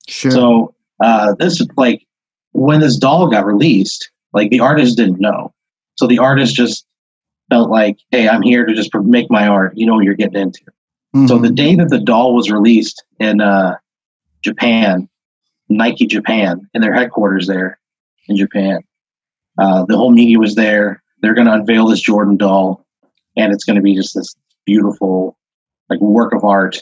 Sure. 0.07 0.31
So 0.31 0.75
uh, 1.01 1.33
this 1.39 1.65
like 1.77 2.05
when 2.51 2.79
this 2.79 2.97
doll 2.97 3.27
got 3.27 3.45
released, 3.45 4.09
like 4.33 4.49
the 4.49 4.59
artist 4.59 4.97
didn't 4.97 5.19
know, 5.19 5.53
so 5.95 6.07
the 6.07 6.19
artist 6.19 6.55
just 6.55 6.85
felt 7.49 7.69
like, 7.69 7.97
"Hey, 8.11 8.27
I'm 8.29 8.41
here 8.41 8.65
to 8.65 8.73
just 8.73 8.91
make 8.95 9.29
my 9.29 9.47
art. 9.47 9.73
You 9.75 9.85
know 9.85 9.95
what 9.95 10.03
you're 10.03 10.13
getting 10.15 10.41
into." 10.41 10.61
So 11.27 11.39
Mhm. 11.39 11.41
the 11.41 11.49
day 11.51 11.75
that 11.75 11.89
the 11.89 11.99
doll 11.99 12.35
was 12.35 12.51
released 12.51 13.03
in 13.19 13.41
uh, 13.41 13.75
Japan, 14.43 15.09
Nike 15.67 16.05
Japan, 16.05 16.67
in 16.73 16.81
their 16.81 16.93
headquarters 16.93 17.47
there 17.47 17.79
in 18.27 18.35
Japan, 18.37 18.81
uh, 19.57 19.85
the 19.85 19.97
whole 19.97 20.11
media 20.11 20.37
was 20.37 20.53
there. 20.55 21.01
They're 21.21 21.33
going 21.33 21.47
to 21.47 21.53
unveil 21.53 21.87
this 21.87 21.99
Jordan 21.99 22.37
doll, 22.37 22.85
and 23.35 23.51
it's 23.51 23.63
going 23.65 23.75
to 23.75 23.81
be 23.81 23.95
just 23.95 24.13
this 24.15 24.35
beautiful, 24.65 25.35
like 25.89 25.99
work 25.99 26.31
of 26.33 26.43
art. 26.43 26.75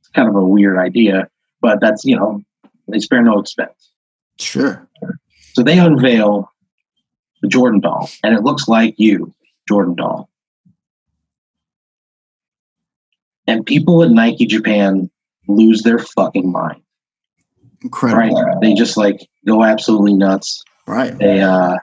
It's 0.00 0.08
kind 0.14 0.28
of 0.28 0.34
a 0.34 0.42
weird 0.44 0.78
idea, 0.78 1.28
but 1.60 1.78
that's 1.80 2.04
you 2.06 2.16
know 2.16 2.42
they 2.88 2.98
spare 2.98 3.22
no 3.22 3.38
expense. 3.38 3.92
sure. 4.38 4.88
So 5.54 5.62
they 5.62 5.78
unveil 5.78 6.50
the 7.42 7.48
Jordan 7.48 7.80
doll, 7.80 8.08
and 8.22 8.34
it 8.34 8.42
looks 8.42 8.68
like 8.68 8.94
you, 8.98 9.34
Jordan 9.68 9.94
doll. 9.94 10.30
And 13.46 13.66
people 13.66 14.02
at 14.02 14.10
Nike 14.10 14.46
Japan 14.46 15.10
lose 15.48 15.82
their 15.82 15.98
fucking 15.98 16.50
mind. 16.50 16.80
Incredible. 17.82 18.40
Right? 18.40 18.56
They 18.60 18.74
just 18.74 18.96
like 18.96 19.28
go 19.46 19.64
absolutely 19.64 20.14
nuts. 20.14 20.62
Right. 20.86 21.16
They, 21.18 21.40
uh, 21.40 21.78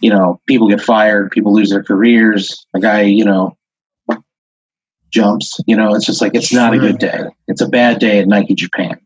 you 0.00 0.10
know, 0.10 0.40
people 0.46 0.68
get 0.68 0.80
fired, 0.80 1.30
people 1.30 1.54
lose 1.54 1.70
their 1.70 1.82
careers. 1.82 2.66
A 2.74 2.80
guy, 2.80 3.02
you 3.02 3.24
know, 3.24 3.56
jumps. 5.10 5.60
You 5.66 5.76
know, 5.76 5.94
it's 5.94 6.06
just 6.06 6.20
like 6.20 6.34
it's 6.34 6.52
not 6.52 6.74
a 6.74 6.78
good 6.78 6.98
day. 6.98 7.24
It's 7.46 7.60
a 7.60 7.68
bad 7.68 8.00
day 8.00 8.18
at 8.20 8.26
Nike 8.26 8.54
Japan. 8.54 8.98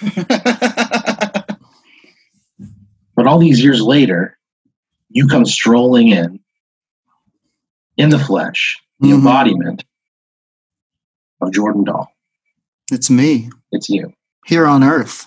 But 3.16 3.26
all 3.26 3.40
these 3.40 3.60
years 3.60 3.80
later, 3.82 4.38
you 5.10 5.26
come 5.26 5.44
strolling 5.44 6.08
in, 6.10 6.38
in 7.96 8.10
the 8.10 8.18
flesh, 8.18 8.80
the 9.00 9.08
Mhm. 9.08 9.14
embodiment 9.14 9.84
of 11.40 11.52
Jordan 11.52 11.82
Doll. 11.82 12.06
It's 12.92 13.10
me 13.10 13.50
It's 13.72 13.88
you. 13.88 14.12
here 14.46 14.66
on 14.68 14.84
Earth. 14.84 15.26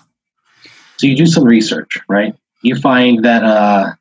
So 0.96 1.06
you 1.06 1.14
do 1.16 1.26
some 1.26 1.44
research, 1.44 1.98
right? 2.08 2.34
You 2.62 2.76
find 2.76 3.26
that 3.26 3.44
uh, 3.44 3.92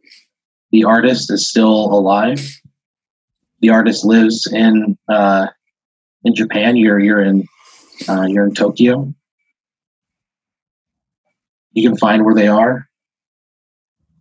the 0.71 0.85
artist 0.85 1.29
is 1.29 1.49
still 1.49 1.91
alive. 1.93 2.39
The 3.59 3.71
artist 3.71 4.05
lives 4.05 4.47
in 4.47 4.97
uh, 5.09 5.47
in 6.23 6.33
Japan. 6.33 6.77
You're 6.77 6.99
you're 6.99 7.21
in 7.21 7.45
uh, 8.07 8.23
you're 8.29 8.45
in 8.45 8.53
Tokyo. 8.53 9.13
You 11.73 11.87
can 11.87 11.97
find 11.97 12.25
where 12.25 12.35
they 12.35 12.47
are? 12.47 12.87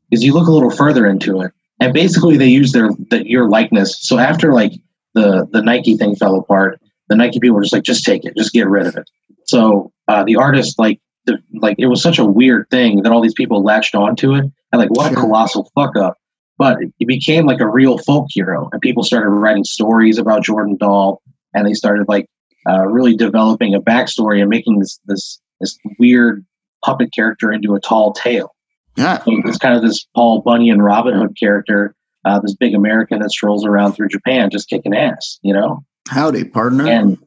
Because 0.09 0.25
you 0.25 0.35
look 0.35 0.49
a 0.49 0.53
little 0.53 0.71
further 0.71 1.07
into 1.07 1.41
it, 1.41 1.53
and 1.79 1.93
basically 1.93 2.37
they 2.37 2.49
use 2.49 2.73
their 2.73 2.91
the, 3.11 3.29
your 3.29 3.49
likeness. 3.49 3.99
So 4.01 4.19
after 4.19 4.53
like 4.53 4.73
the 5.15 5.49
the 5.53 5.63
Nike 5.63 5.97
thing 5.97 6.17
fell 6.17 6.37
apart, 6.37 6.81
the 7.09 7.17
Nike 7.17 7.41
people 7.41 7.57
were 7.57 7.63
just 7.63 7.73
like, 7.73 7.83
just 7.83 8.05
take 8.05 8.25
it, 8.25 8.37
just 8.37 8.53
get 8.53 8.69
rid 8.69 8.87
of 8.87 8.97
it. 8.97 9.09
So 9.47 9.93
uh, 10.09 10.25
the 10.25 10.37
artist 10.37 10.79
like 10.79 11.01
the, 11.27 11.39
like 11.55 11.77
it 11.79 11.87
was 11.87 12.03
such 12.03 12.19
a 12.19 12.25
weird 12.25 12.69
thing 12.71 13.03
that 13.03 13.13
all 13.13 13.21
these 13.21 13.35
people 13.35 13.63
latched 13.63 13.95
onto 13.95 14.35
it. 14.35 14.45
And 14.73 14.81
like 14.81 14.91
what 14.91 15.13
a 15.13 15.15
colossal 15.15 15.71
fuck 15.75 15.97
up. 15.97 16.17
But 16.59 16.79
it 16.99 17.07
became 17.07 17.47
like 17.47 17.61
a 17.61 17.69
real 17.69 17.99
folk 17.99 18.27
hero. 18.31 18.69
And 18.73 18.81
people 18.81 19.03
started 19.03 19.29
writing 19.29 19.65
stories 19.65 20.19
about 20.19 20.45
jordan 20.45 20.77
doll 20.77 21.23
and 21.55 21.67
they 21.67 21.75
started 21.75 22.09
like 22.09 22.27
uh, 22.69 22.87
really 22.87 23.17
developing 23.17 23.75
a 23.75 23.81
backstory 23.81 24.41
and 24.41 24.51
making 24.51 24.79
this 24.79 25.01
this 25.07 25.41
this 25.61 25.79
weird 25.99 26.45
puppet 26.85 27.13
character 27.15 27.53
into 27.53 27.75
a 27.75 27.81
tall 27.81 28.13
tale 28.13 28.55
Yeah. 28.97 29.19
so 29.23 29.33
it's 29.45 29.59
kind 29.59 29.77
of 29.77 29.83
this 29.83 30.07
paul 30.15 30.41
bunyan 30.43 30.81
robin 30.83 31.15
hood 31.15 31.37
character 31.39 31.95
uh, 32.25 32.39
this 32.41 32.55
big 32.55 32.75
american 32.75 33.21
that 33.21 33.31
strolls 33.31 33.65
around 33.65 33.93
through 33.95 34.09
japan 34.09 34.51
just 34.51 34.69
kicking 34.69 34.95
ass 34.95 35.39
you 35.43 35.53
know 35.55 35.85
Howdy, 36.09 36.45
partner. 36.45 36.87
and 36.89 37.19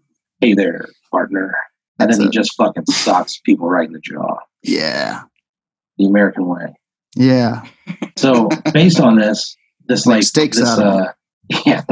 hey 0.42 0.54
there 0.54 0.88
partner 1.12 1.56
and 2.00 2.10
That's 2.10 2.18
then 2.18 2.28
he 2.28 2.32
just 2.32 2.54
fucking 2.58 2.86
socks 2.88 3.40
people 3.46 3.70
right 3.70 3.88
in 3.88 3.94
the 3.94 4.00
jaw 4.00 4.38
yeah. 4.64 5.22
the 5.98 6.06
american 6.06 6.48
way 6.48 6.74
Yeah. 7.16 7.64
So 8.18 8.50
based 8.74 9.00
on 9.00 9.18
this, 9.18 9.56
this 9.88 10.08
like 10.08 10.24
steaks 10.24 10.58
this, 10.58 10.68
out 10.68 10.80
uh, 10.82 11.12
yeah, 11.66 11.84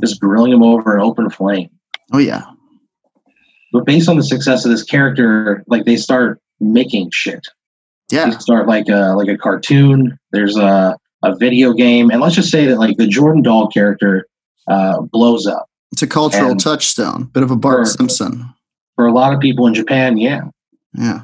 just 0.00 0.20
grilling 0.20 0.52
him 0.52 0.62
over 0.62 0.94
an 0.96 1.02
open 1.02 1.28
flame. 1.30 1.70
Oh 2.12 2.18
yeah. 2.18 2.42
But 3.72 3.84
based 3.86 4.08
on 4.08 4.16
the 4.16 4.22
success 4.22 4.64
of 4.64 4.70
this 4.70 4.82
character, 4.84 5.64
like 5.66 5.84
they 5.86 5.96
start 5.96 6.40
making 6.60 7.10
shit. 7.12 7.46
Yeah. 8.10 8.26
They 8.30 8.38
start 8.38 8.66
like 8.68 8.88
a 8.88 9.14
like 9.16 9.28
a 9.28 9.36
cartoon. 9.38 10.18
There's 10.32 10.56
a 10.56 10.96
a 11.22 11.36
video 11.36 11.72
game, 11.74 12.10
and 12.10 12.20
let's 12.20 12.34
just 12.34 12.50
say 12.50 12.66
that 12.66 12.78
like 12.78 12.96
the 12.96 13.06
Jordan 13.06 13.42
Doll 13.42 13.68
character 13.68 14.26
uh, 14.68 15.00
blows 15.02 15.46
up 15.46 15.66
It's 15.92 16.02
a 16.02 16.06
cultural 16.06 16.52
And- 16.52 16.60
touchstone. 16.60 17.24
Bit 17.24 17.42
of 17.42 17.50
a 17.50 17.56
Bart 17.56 17.80
For- 17.86 17.90
Simpson. 17.92 18.46
for 18.96 19.06
a 19.06 19.12
lot 19.12 19.32
of 19.34 19.40
people 19.40 19.66
in 19.66 19.74
Japan. 19.74 20.16
Yeah, 20.16 20.42
Yeah. 20.96 21.22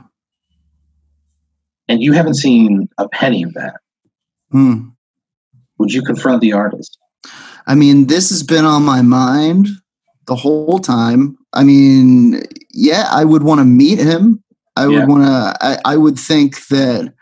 and 1.88 2.02
you 2.02 2.12
haven't 2.12 2.34
seen 2.34 2.88
a 2.98 3.08
penny 3.08 3.42
of 3.42 3.54
that. 3.54 3.76
Hmm. 4.50 4.88
Would 5.78 5.92
you 5.92 6.02
confront 6.02 6.40
the 6.40 6.52
artist? 6.52 6.98
I 7.66 7.74
mean, 7.74 8.06
this 8.06 8.30
has 8.30 8.42
been 8.42 8.64
on 8.64 8.82
my 8.84 9.02
mind 9.02 9.68
the 10.26 10.36
whole 10.36 10.78
time. 10.78 11.36
I 11.52 11.64
mean, 11.64 12.42
yeah, 12.72 13.08
I 13.10 13.24
would 13.24 13.42
want 13.42 13.58
to 13.60 13.64
meet 13.64 13.98
him. 13.98 14.42
I 14.76 14.86
would 14.86 14.94
Yeah. 14.94 15.06
want 15.06 15.24
to. 15.24 15.56
I, 15.60 15.78
I 15.84 15.96
would 15.96 16.18
think 16.18 16.66
that, 16.68 17.12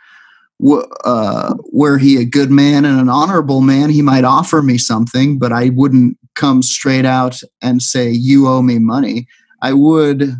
w- 0.60 0.88
uh, 1.04 1.54
were 1.72 1.98
he 1.98 2.16
a 2.20 2.24
good 2.24 2.50
man 2.50 2.84
and 2.84 3.00
an 3.00 3.08
honorable 3.08 3.60
man, 3.60 3.90
he 3.90 4.02
might 4.02 4.24
offer 4.24 4.62
me 4.62 4.78
something, 4.78 5.38
but 5.38 5.52
I 5.52 5.70
wouldn't 5.70 6.18
come 6.34 6.62
straight 6.62 7.04
out 7.04 7.40
and 7.62 7.80
say, 7.82 8.10
You 8.10 8.48
owe 8.48 8.62
me 8.62 8.78
money, 8.78 9.26
I 9.62 9.72
would 9.72 10.36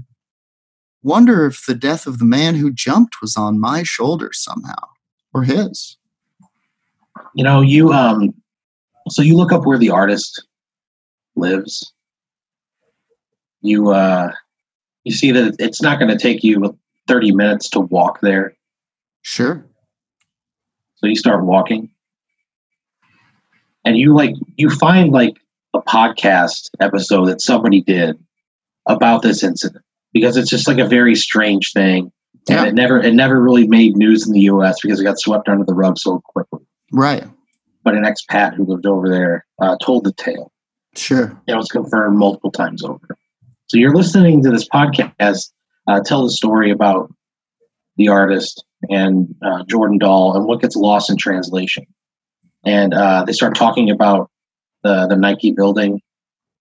wonder 1.02 1.46
if 1.46 1.66
the 1.66 1.74
death 1.74 2.06
of 2.06 2.18
the 2.18 2.24
man 2.24 2.54
who 2.56 2.72
jumped 2.72 3.20
was 3.20 3.36
on 3.36 3.60
my 3.60 3.82
shoulders 3.82 4.42
somehow 4.42 4.88
or 5.32 5.44
his. 5.44 5.96
You 7.34 7.44
know, 7.44 7.60
you 7.60 7.92
um 7.92 8.34
so 9.08 9.22
you 9.22 9.36
look 9.36 9.52
up 9.52 9.66
where 9.66 9.78
the 9.78 9.90
artist 9.90 10.46
lives. 11.36 11.92
You 13.60 13.90
uh 13.90 14.32
you 15.04 15.12
see 15.12 15.30
that 15.32 15.56
it's 15.58 15.82
not 15.82 15.98
going 15.98 16.10
to 16.10 16.18
take 16.18 16.42
you 16.42 16.76
30 17.06 17.32
minutes 17.32 17.68
to 17.70 17.80
walk 17.80 18.20
there. 18.20 18.54
Sure. 19.22 19.64
So 20.96 21.06
you 21.06 21.16
start 21.16 21.44
walking. 21.44 21.90
And 23.84 23.98
you 23.98 24.14
like 24.14 24.34
you 24.56 24.70
find 24.70 25.12
like 25.12 25.34
a 25.74 25.82
podcast 25.82 26.70
episode 26.80 27.26
that 27.26 27.42
somebody 27.42 27.82
did 27.82 28.18
about 28.86 29.22
this 29.22 29.42
incident 29.42 29.84
because 30.12 30.36
it's 30.36 30.48
just 30.48 30.66
like 30.66 30.78
a 30.78 30.86
very 30.86 31.14
strange 31.14 31.72
thing. 31.72 32.10
And 32.48 32.66
it 32.66 32.74
never 32.74 32.98
it 32.98 33.14
never 33.14 33.40
really 33.40 33.66
made 33.66 33.96
news 33.96 34.26
in 34.26 34.32
the 34.32 34.40
US 34.40 34.76
because 34.80 35.00
it 35.00 35.04
got 35.04 35.20
swept 35.20 35.48
under 35.48 35.64
the 35.64 35.74
rug 35.74 35.98
so 35.98 36.20
quickly. 36.24 36.60
Right. 36.92 37.24
But 37.82 37.94
an 37.94 38.04
expat 38.04 38.54
who 38.54 38.64
lived 38.64 38.86
over 38.86 39.10
there 39.10 39.44
uh, 39.60 39.76
told 39.82 40.04
the 40.04 40.12
tale. 40.12 40.50
Sure. 40.96 41.38
It 41.46 41.54
was 41.54 41.68
confirmed 41.68 42.16
multiple 42.16 42.50
times 42.50 42.82
over. 42.82 43.18
So 43.66 43.78
you're 43.78 43.94
listening 43.94 44.42
to 44.42 44.50
this 44.50 44.68
podcast 44.68 45.50
uh, 45.86 46.00
tell 46.04 46.24
the 46.24 46.30
story 46.30 46.70
about 46.70 47.12
the 47.96 48.08
artist 48.08 48.64
and 48.90 49.34
uh, 49.42 49.64
Jordan 49.64 49.98
Dahl 49.98 50.36
and 50.36 50.46
what 50.46 50.60
gets 50.60 50.76
lost 50.76 51.10
in 51.10 51.16
translation. 51.16 51.86
And 52.64 52.94
uh, 52.94 53.24
they 53.24 53.32
start 53.32 53.54
talking 53.54 53.90
about 53.90 54.30
the 54.82 55.06
the 55.06 55.16
Nike 55.16 55.52
building, 55.52 56.00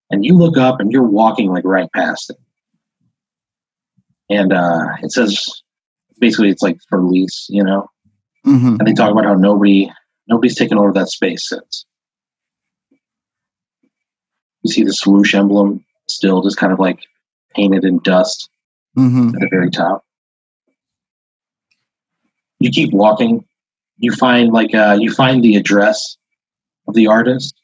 and 0.10 0.25
you 0.25 0.38
look 0.38 0.58
up 0.58 0.80
and 0.80 0.92
you're 0.92 1.03
walking 1.03 1.50
like 1.50 1.63
right 1.65 1.89
past 1.94 2.30
it. 2.30 2.38
And 4.30 4.51
uh, 4.53 4.88
it 5.01 5.12
says 5.12 5.44
basically 6.20 6.50
it's 6.50 6.63
like 6.63 6.77
for 6.89 7.01
lease, 7.01 7.48
you 7.50 7.63
know. 7.63 7.88
hmm 8.44 8.75
And 8.80 8.88
they 8.88 8.94
talk 8.94 9.12
about 9.12 9.25
how 9.25 9.36
nobody 9.36 9.92
nobody's 10.27 10.56
taken 10.56 10.77
over 10.77 10.92
that 10.94 11.10
space 11.10 11.48
since. 11.48 11.86
You 14.63 14.72
see 14.72 14.84
the 14.84 14.94
swoosh 14.94 15.36
emblem 15.36 15.86
still 16.08 16.42
just 16.42 16.58
kind 16.58 16.74
of 16.74 16.80
like 16.80 17.00
painted 17.56 17.84
in 17.84 18.00
dust 18.00 18.50
hmm 18.96 19.30
at 19.30 19.42
the 19.42 19.48
very 19.50 19.70
top. 19.70 20.06
You 22.60 22.70
keep 22.70 22.94
walking. 22.94 23.46
You 23.98 24.12
find 24.14 24.52
like 24.52 24.74
uh, 24.74 24.98
you 25.00 25.12
find 25.12 25.44
the 25.44 25.56
address 25.56 26.18
of 26.88 26.94
the 26.94 27.08
artist. 27.08 27.56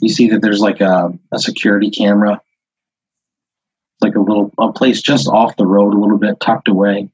You 0.00 0.08
see 0.08 0.28
that 0.30 0.42
there's 0.42 0.60
like 0.60 0.80
a, 0.80 1.12
a 1.32 1.38
security 1.38 1.90
camera, 1.90 2.34
It's 2.34 4.02
like 4.02 4.16
a 4.16 4.20
little 4.20 4.52
a 4.58 4.72
place 4.72 5.00
just 5.00 5.28
off 5.28 5.56
the 5.56 5.66
road, 5.66 5.94
a 5.94 5.98
little 5.98 6.18
bit 6.18 6.40
tucked 6.40 6.68
away. 6.68 7.08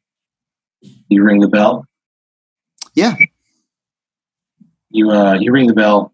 You 1.09 1.23
ring 1.23 1.41
the 1.41 1.49
bell. 1.49 1.87
Yeah. 2.95 3.17
You 4.91 5.11
uh, 5.11 5.35
you 5.35 5.53
ring 5.53 5.67
the 5.67 5.75
bell. 5.75 6.13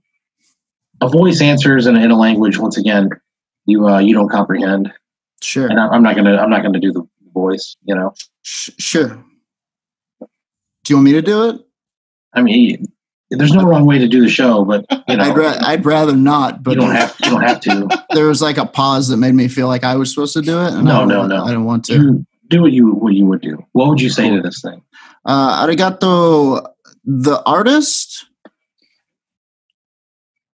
A 1.01 1.09
voice 1.09 1.41
answers 1.41 1.87
in 1.87 1.97
a, 1.97 2.01
in 2.01 2.11
a 2.11 2.19
language 2.19 2.59
once 2.59 2.77
again 2.79 3.11
you 3.67 3.87
uh, 3.87 3.99
you 3.99 4.15
don't 4.15 4.31
comprehend, 4.31 4.93
Sure. 5.47 5.69
and 5.69 5.79
I'm 5.79 6.03
not 6.03 6.17
gonna 6.17 6.37
I'm 6.38 6.50
not 6.50 6.65
gonna 6.65 6.81
do 6.81 6.91
the 6.93 7.07
voice. 7.33 7.76
You 7.85 7.95
know, 7.95 8.12
Sh- 8.43 8.71
sure. 8.79 9.25
Do 10.21 10.26
you 10.88 10.97
want 10.97 11.05
me 11.05 11.12
to 11.12 11.23
do 11.23 11.49
it? 11.50 11.61
I 12.33 12.43
mean, 12.43 12.85
there's 13.31 13.53
no 13.53 13.62
wrong 13.62 13.87
way 13.87 13.99
to 14.00 14.09
do 14.09 14.21
the 14.23 14.29
show, 14.29 14.65
but 14.65 14.85
you 15.07 15.17
know, 15.17 15.23
I'd, 15.25 15.37
ra- 15.37 15.59
I'd 15.61 15.85
rather 15.87 16.17
not, 16.17 16.65
but 16.65 16.73
you 16.73 16.81
don't 16.81 16.91
have 16.97 17.15
you 17.23 17.31
don't 17.31 17.43
have 17.43 17.61
to. 17.61 17.88
there 18.11 18.26
was 18.26 18.43
like 18.43 18.59
a 18.59 18.67
pause 18.67 19.07
that 19.09 19.19
made 19.19 19.37
me 19.37 19.47
feel 19.47 19.69
like 19.69 19.85
I 19.85 19.95
was 19.95 20.12
supposed 20.12 20.33
to 20.35 20.43
do 20.43 20.61
it. 20.62 20.73
and 20.75 20.85
No, 20.85 21.03
I, 21.03 21.05
no, 21.05 21.26
no. 21.29 21.45
I 21.45 21.53
don't 21.53 21.65
want 21.65 21.85
to. 21.87 21.95
You 21.95 22.26
do 22.49 22.62
what 22.62 22.73
you 22.73 22.91
what 22.95 23.15
you 23.15 23.25
would 23.26 23.41
do. 23.41 23.65
What 23.71 23.88
would 23.88 24.00
you 24.00 24.11
say 24.11 24.29
to 24.29 24.43
this 24.43 24.61
thing? 24.61 24.83
Uh, 25.25 25.65
arigato, 25.65 26.67
the 27.04 27.41
artist. 27.47 28.26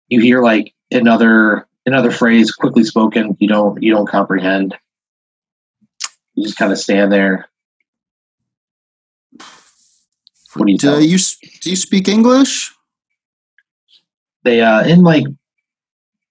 You 0.08 0.20
hear 0.22 0.40
like 0.42 0.72
another 0.90 1.67
another 1.88 2.10
phrase 2.10 2.52
quickly 2.52 2.84
spoken. 2.84 3.36
You 3.40 3.48
don't 3.48 3.82
you 3.82 3.92
don't 3.92 4.06
comprehend. 4.06 4.76
You 6.34 6.44
just 6.44 6.56
kind 6.56 6.70
of 6.70 6.78
stand 6.78 7.12
there. 7.12 7.48
What 10.54 10.66
do 10.66 10.72
you 10.72 10.78
Do 10.78 11.04
you 11.04 11.18
do 11.62 11.70
you 11.70 11.76
speak 11.76 12.08
English? 12.08 12.72
They 14.44 14.60
uh 14.60 14.84
in 14.84 15.02
like 15.02 15.24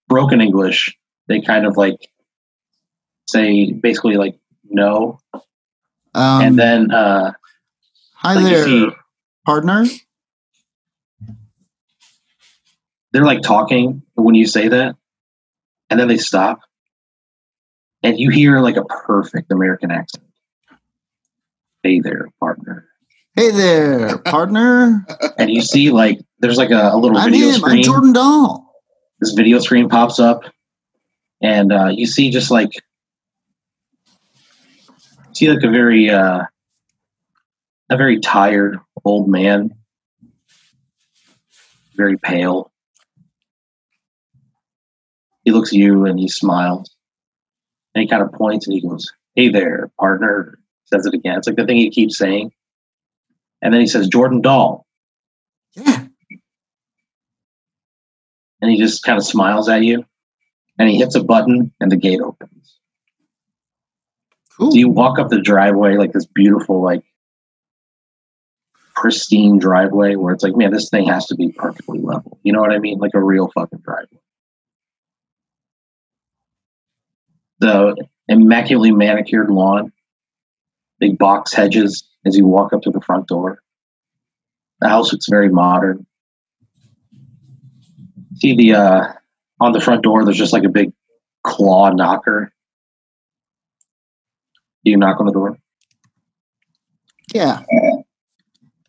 broken 0.07 0.39
English. 0.41 0.95
They 1.27 1.41
kind 1.41 1.65
of 1.65 1.75
like 1.75 2.09
say 3.27 3.73
basically 3.73 4.15
like 4.15 4.39
no, 4.69 5.19
Um, 6.13 6.41
and 6.41 6.59
then 6.59 6.91
uh 6.91 7.33
hi 8.13 8.35
like 8.35 8.45
there, 8.45 8.65
see 8.65 8.89
partner. 9.45 9.85
they're 13.11 13.25
like 13.25 13.41
talking 13.41 14.03
when 14.15 14.35
you 14.35 14.45
say 14.45 14.67
that, 14.67 14.95
and 15.89 15.99
then 15.99 16.07
they 16.07 16.17
stop, 16.17 16.59
and 18.03 18.19
you 18.19 18.29
hear 18.29 18.59
like 18.59 18.77
a 18.77 18.85
perfect 18.85 19.51
American 19.51 19.91
accent. 19.91 20.25
Hey 21.83 21.99
there, 21.99 22.27
partner. 22.39 22.87
Hey 23.35 23.51
there, 23.51 24.17
partner. 24.25 25.05
And 25.37 25.49
you 25.49 25.61
see 25.61 25.91
like 25.91 26.19
there's 26.39 26.57
like 26.57 26.71
a, 26.71 26.91
a 26.93 26.97
little 26.97 27.17
I'm 27.17 27.31
video 27.31 27.47
him. 27.47 27.55
I'm 27.55 27.61
screen. 27.61 27.83
Jordan 27.83 28.13
Dahl. 28.13 28.63
This 29.19 29.33
video 29.33 29.59
screen 29.59 29.89
pops 29.89 30.19
up, 30.19 30.43
and 31.41 31.71
uh, 31.71 31.89
you 31.93 32.05
see 32.05 32.29
just 32.29 32.51
like 32.51 32.71
see 35.33 35.49
like 35.49 35.63
a 35.63 35.69
very 35.69 36.09
uh, 36.09 36.43
a 37.89 37.97
very 37.97 38.19
tired 38.19 38.79
old 39.05 39.29
man, 39.29 39.73
very 41.95 42.17
pale. 42.17 42.71
He 45.47 45.53
looks 45.53 45.69
at 45.69 45.77
you 45.79 46.03
and 46.03 46.19
he 46.19 46.27
smiles, 46.27 46.93
and 47.95 48.01
he 48.01 48.07
kind 48.09 48.21
of 48.21 48.33
points 48.33 48.67
and 48.67 48.73
he 48.73 48.81
goes, 48.81 49.09
"Hey 49.33 49.47
there, 49.47 49.89
partner." 49.97 50.59
Says 50.83 51.05
it 51.05 51.13
again. 51.13 51.37
It's 51.37 51.47
like 51.47 51.55
the 51.55 51.65
thing 51.65 51.77
he 51.77 51.89
keeps 51.89 52.17
saying, 52.17 52.51
and 53.61 53.73
then 53.73 53.79
he 53.79 53.87
says, 53.87 54.09
"Jordan 54.09 54.41
Dahl." 54.41 54.85
Yeah. 55.77 56.03
and 58.61 58.69
he 58.69 58.77
just 58.77 59.03
kind 59.03 59.17
of 59.17 59.23
smiles 59.25 59.69
at 59.69 59.83
you 59.83 60.03
and 60.79 60.89
he 60.89 60.97
hits 60.97 61.15
a 61.15 61.23
button 61.23 61.71
and 61.79 61.89
the 61.91 61.95
gate 61.95 62.19
opens 62.19 62.79
Cool. 64.57 64.71
so 64.71 64.77
you 64.77 64.89
walk 64.89 65.17
up 65.17 65.29
the 65.29 65.39
driveway 65.39 65.95
like 65.95 66.11
this 66.11 66.25
beautiful 66.25 66.81
like 66.81 67.03
pristine 68.95 69.59
driveway 69.59 70.15
where 70.15 70.33
it's 70.33 70.43
like 70.43 70.57
man 70.57 70.71
this 70.71 70.89
thing 70.89 71.07
has 71.07 71.27
to 71.27 71.35
be 71.35 71.51
perfectly 71.51 71.99
level 71.99 72.37
you 72.43 72.51
know 72.51 72.59
what 72.59 72.71
i 72.71 72.79
mean 72.79 72.97
like 72.97 73.13
a 73.13 73.23
real 73.23 73.51
fucking 73.53 73.79
driveway 73.79 74.19
the 77.59 77.95
immaculately 78.27 78.91
manicured 78.91 79.49
lawn 79.49 79.91
big 80.99 81.17
box 81.17 81.53
hedges 81.53 82.07
as 82.25 82.35
you 82.35 82.45
walk 82.45 82.73
up 82.73 82.81
to 82.81 82.91
the 82.91 83.01
front 83.01 83.27
door. 83.27 83.61
The 84.79 84.89
house 84.89 85.11
looks 85.11 85.27
very 85.29 85.49
modern. 85.49 86.05
See 88.35 88.55
the 88.55 88.73
uh 88.73 89.13
on 89.59 89.71
the 89.71 89.81
front 89.81 90.03
door 90.03 90.23
there's 90.23 90.37
just 90.37 90.53
like 90.53 90.63
a 90.63 90.69
big 90.69 90.91
claw 91.43 91.91
knocker. 91.91 92.51
Do 94.83 94.91
you 94.91 94.97
knock 94.97 95.19
on 95.19 95.25
the 95.25 95.31
door? 95.31 95.57
Yeah. 97.33 97.61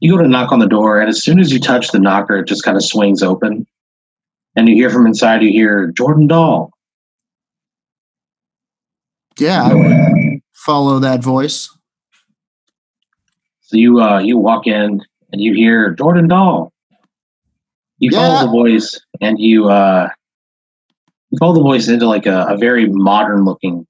you 0.01 0.13
go 0.13 0.23
to 0.23 0.29
knock 0.29 0.53
on 0.53 0.61
the 0.61 0.67
door 0.67 1.01
and 1.01 1.09
as 1.09 1.23
soon 1.23 1.41
as 1.41 1.53
you 1.53 1.59
touch 1.59 1.91
the 1.91 1.99
knocker 1.99 2.37
it 2.37 2.47
just 2.47 2.65
kind 2.65 2.77
of 2.77 2.85
swings 2.85 3.23
open. 3.23 3.67
And 4.57 4.69
you 4.69 4.75
hear 4.75 4.91
from 4.91 5.07
inside 5.07 5.43
you 5.43 5.51
hear 5.51 5.89
jordan 5.89 6.27
doll 6.27 6.71
Yeah. 9.39 9.63
I 9.65 9.75
would 9.75 10.41
follow 10.55 10.99
that 11.01 11.23
voice. 11.23 11.69
so 13.63 13.77
you 13.77 14.01
uh 14.01 14.19
you 14.19 14.37
walk 14.39 14.67
in 14.67 15.01
and 15.33 15.41
you 15.41 15.55
hear 15.55 15.91
jordan 15.95 16.29
doll 16.29 16.73
you 17.99 18.11
Yeah. 18.13 18.19
follow 18.19 18.47
the 18.47 18.51
voice 18.53 18.99
and 19.21 19.39
you 19.39 19.69
uh 19.69 20.09
you 21.31 21.39
follow 21.39 21.55
the 21.55 21.61
voice 21.63 21.89
into 21.89 22.07
like 22.07 22.27
a, 22.27 22.47
a 22.49 22.57
very 22.57 22.87
modern 22.89 23.45
looking 23.45 23.87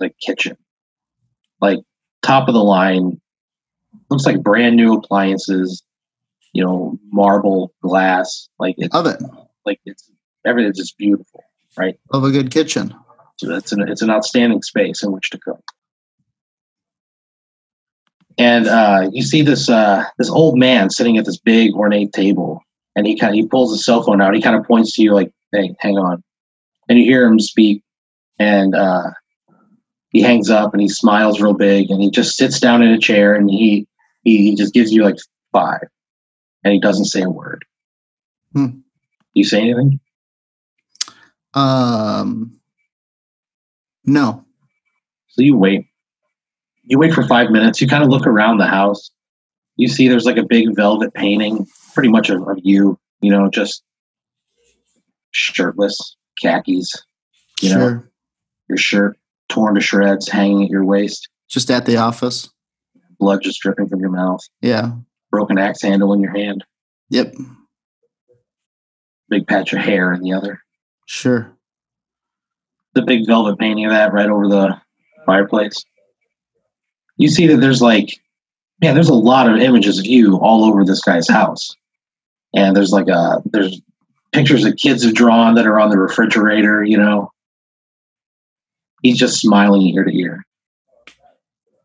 like 0.00 0.14
kitchen 0.26 0.56
like 1.60 1.78
top 2.22 2.48
of 2.48 2.54
the 2.54 2.62
line 2.64 3.20
looks 4.10 4.24
like 4.26 4.42
brand 4.42 4.76
new 4.76 4.94
appliances 4.94 5.82
you 6.52 6.64
know 6.64 6.98
marble 7.12 7.72
glass 7.82 8.48
like 8.58 8.74
it's 8.78 8.94
Love 8.94 9.06
it. 9.06 9.22
like 9.66 9.80
it's 9.84 10.10
everything's 10.46 10.78
just 10.78 10.96
beautiful 10.98 11.44
right? 11.78 11.96
Love 12.12 12.24
a 12.24 12.30
good 12.32 12.50
kitchen. 12.50 12.92
So 13.40 13.54
it's 13.54 13.72
an 13.72 13.88
it's 13.88 14.02
an 14.02 14.10
outstanding 14.10 14.62
space 14.62 15.02
in 15.02 15.12
which 15.12 15.30
to 15.30 15.38
cook 15.38 15.62
and 18.38 18.68
uh, 18.68 19.10
you 19.12 19.22
see 19.22 19.42
this 19.42 19.68
uh, 19.68 20.04
this 20.18 20.30
old 20.30 20.58
man 20.58 20.88
sitting 20.88 21.18
at 21.18 21.24
this 21.24 21.38
big 21.38 21.74
ornate 21.74 22.12
table 22.12 22.62
and 22.96 23.06
he 23.06 23.18
kind 23.18 23.30
of 23.30 23.34
he 23.34 23.46
pulls 23.46 23.72
his 23.72 23.84
cell 23.84 24.02
phone 24.02 24.20
out 24.20 24.34
he 24.34 24.40
kind 24.40 24.56
of 24.56 24.64
points 24.64 24.94
to 24.94 25.02
you 25.02 25.12
like 25.12 25.32
hey 25.52 25.74
hang 25.80 25.98
on 25.98 26.22
and 26.90 26.98
you 26.98 27.04
hear 27.04 27.24
him 27.24 27.38
speak, 27.38 27.84
and 28.40 28.74
uh, 28.74 29.10
he 30.10 30.20
hangs 30.20 30.50
up 30.50 30.74
and 30.74 30.82
he 30.82 30.88
smiles 30.88 31.40
real 31.40 31.54
big, 31.54 31.88
and 31.90 32.02
he 32.02 32.10
just 32.10 32.36
sits 32.36 32.58
down 32.58 32.82
in 32.82 32.90
a 32.90 32.98
chair 32.98 33.34
and 33.34 33.48
he 33.48 33.86
he, 34.24 34.38
he 34.38 34.56
just 34.56 34.74
gives 34.74 34.92
you 34.92 35.04
like 35.04 35.16
five, 35.52 35.86
and 36.64 36.74
he 36.74 36.80
doesn't 36.80 37.06
say 37.06 37.22
a 37.22 37.30
word. 37.30 37.64
Hmm. 38.52 38.80
You 39.34 39.44
say 39.44 39.60
anything? 39.60 40.00
Um, 41.54 42.59
no. 44.04 44.44
So 45.28 45.42
you 45.42 45.56
wait. 45.56 45.86
You 46.84 46.98
wait 46.98 47.14
for 47.14 47.26
five 47.26 47.50
minutes. 47.50 47.80
You 47.80 47.86
kind 47.86 48.02
of 48.02 48.08
look 48.10 48.26
around 48.26 48.58
the 48.58 48.66
house. 48.66 49.10
You 49.76 49.86
see 49.88 50.08
there's 50.08 50.24
like 50.26 50.36
a 50.36 50.42
big 50.44 50.74
velvet 50.74 51.14
painting, 51.14 51.66
pretty 51.94 52.08
much 52.08 52.30
of, 52.30 52.46
of 52.48 52.58
you, 52.62 52.98
you 53.20 53.30
know, 53.30 53.48
just 53.48 53.82
shirtless, 55.30 56.16
khakis, 56.42 56.92
you 57.60 57.70
know, 57.70 57.78
sure. 57.78 58.10
your 58.68 58.78
shirt 58.78 59.16
torn 59.48 59.74
to 59.74 59.80
shreds, 59.80 60.28
hanging 60.28 60.64
at 60.64 60.70
your 60.70 60.84
waist, 60.84 61.28
Just 61.48 61.70
at 61.70 61.86
the 61.86 61.96
office. 61.96 62.48
blood 63.18 63.42
just 63.42 63.60
dripping 63.60 63.88
from 63.88 64.00
your 64.00 64.10
mouth, 64.10 64.40
Yeah. 64.60 64.92
broken 65.30 65.58
axe 65.58 65.82
handle 65.82 66.12
in 66.12 66.20
your 66.20 66.32
hand, 66.36 66.64
Yep. 67.10 67.34
big 69.28 69.46
patch 69.46 69.72
of 69.72 69.78
hair 69.78 70.12
in 70.12 70.22
the 70.22 70.32
other. 70.32 70.60
Sure. 71.06 71.56
The 72.94 73.02
big 73.02 73.26
velvet 73.26 73.58
painting 73.58 73.86
of 73.86 73.92
that 73.92 74.12
right 74.12 74.28
over 74.28 74.48
the 74.48 74.80
fireplace. 75.26 75.84
You 77.16 77.28
see 77.28 77.46
that 77.46 77.58
there's 77.58 77.80
like, 77.82 78.08
yeah, 78.80 78.92
there's 78.92 79.08
a 79.08 79.14
lot 79.14 79.48
of 79.48 79.58
images 79.58 79.98
of 79.98 80.06
you 80.06 80.36
all 80.38 80.64
over 80.64 80.84
this 80.84 81.02
guy's 81.02 81.28
house. 81.28 81.74
And 82.54 82.74
there's 82.74 82.92
like 82.92 83.08
a, 83.08 83.42
there's 83.44 83.80
pictures 84.32 84.64
that 84.64 84.76
kids 84.78 85.04
have 85.04 85.14
drawn 85.14 85.54
that 85.54 85.66
are 85.66 85.78
on 85.78 85.90
the 85.90 85.98
refrigerator, 85.98 86.82
you 86.82 86.96
know. 86.96 87.30
He's 89.02 89.18
just 89.18 89.40
smiling 89.40 89.82
ear 89.82 90.04
to 90.04 90.16
ear. 90.16 90.44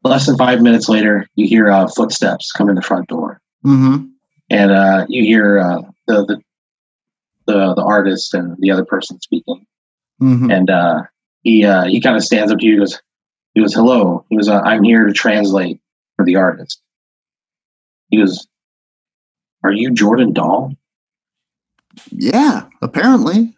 Less 0.04 0.26
than 0.26 0.38
five 0.38 0.62
minutes 0.62 0.90
later, 0.90 1.28
you 1.36 1.48
hear 1.48 1.70
uh, 1.70 1.88
footsteps 1.88 2.52
come 2.52 2.70
in 2.70 2.76
the 2.76 2.82
front 2.82 3.08
door. 3.08 3.42
Mm-hmm. 3.66 4.06
and 4.52 4.72
uh, 4.72 5.06
you 5.10 5.24
hear 5.24 5.58
uh, 5.58 5.82
the, 6.06 6.24
the 6.26 6.42
the 7.48 7.74
the 7.74 7.84
artist 7.84 8.36
and 8.36 8.56
the 8.60 8.70
other 8.70 8.86
person 8.86 9.20
speaking, 9.20 9.66
Mm-hmm. 10.22 10.50
and 10.50 10.70
uh, 10.70 11.04
he 11.42 11.66
uh, 11.66 11.86
he 11.86 12.00
kind 12.00 12.16
of 12.16 12.24
stands 12.24 12.52
up 12.52 12.60
to 12.60 12.66
you. 12.66 12.74
He 12.74 12.80
goes, 12.80 13.02
he 13.54 13.62
goes, 13.62 13.74
"Hello." 13.74 14.26
He 14.30 14.38
goes, 14.38 14.48
uh, 14.48 14.62
"I'm 14.64 14.84
here 14.84 15.06
to 15.06 15.14
translate 15.14 15.82
for 16.16 16.26
the 16.26 16.36
artist." 16.38 16.82
He 18.10 18.18
goes, 18.18 18.48
"Are 19.64 19.72
you 19.72 19.92
Jordan 19.92 20.34
Dahl?" 20.34 20.74
Yeah. 22.12 22.66
Apparently. 22.82 23.56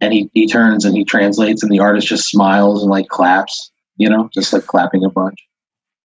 And 0.00 0.12
he 0.12 0.30
he 0.32 0.46
turns 0.46 0.84
and 0.84 0.96
he 0.96 1.04
translates, 1.04 1.62
and 1.62 1.72
the 1.72 1.80
artist 1.80 2.06
just 2.06 2.28
smiles 2.28 2.82
and 2.82 2.90
like 2.90 3.08
claps, 3.08 3.70
you 3.96 4.08
know, 4.08 4.30
just 4.32 4.52
like 4.52 4.66
clapping 4.66 5.04
a 5.04 5.10
bunch. 5.10 5.38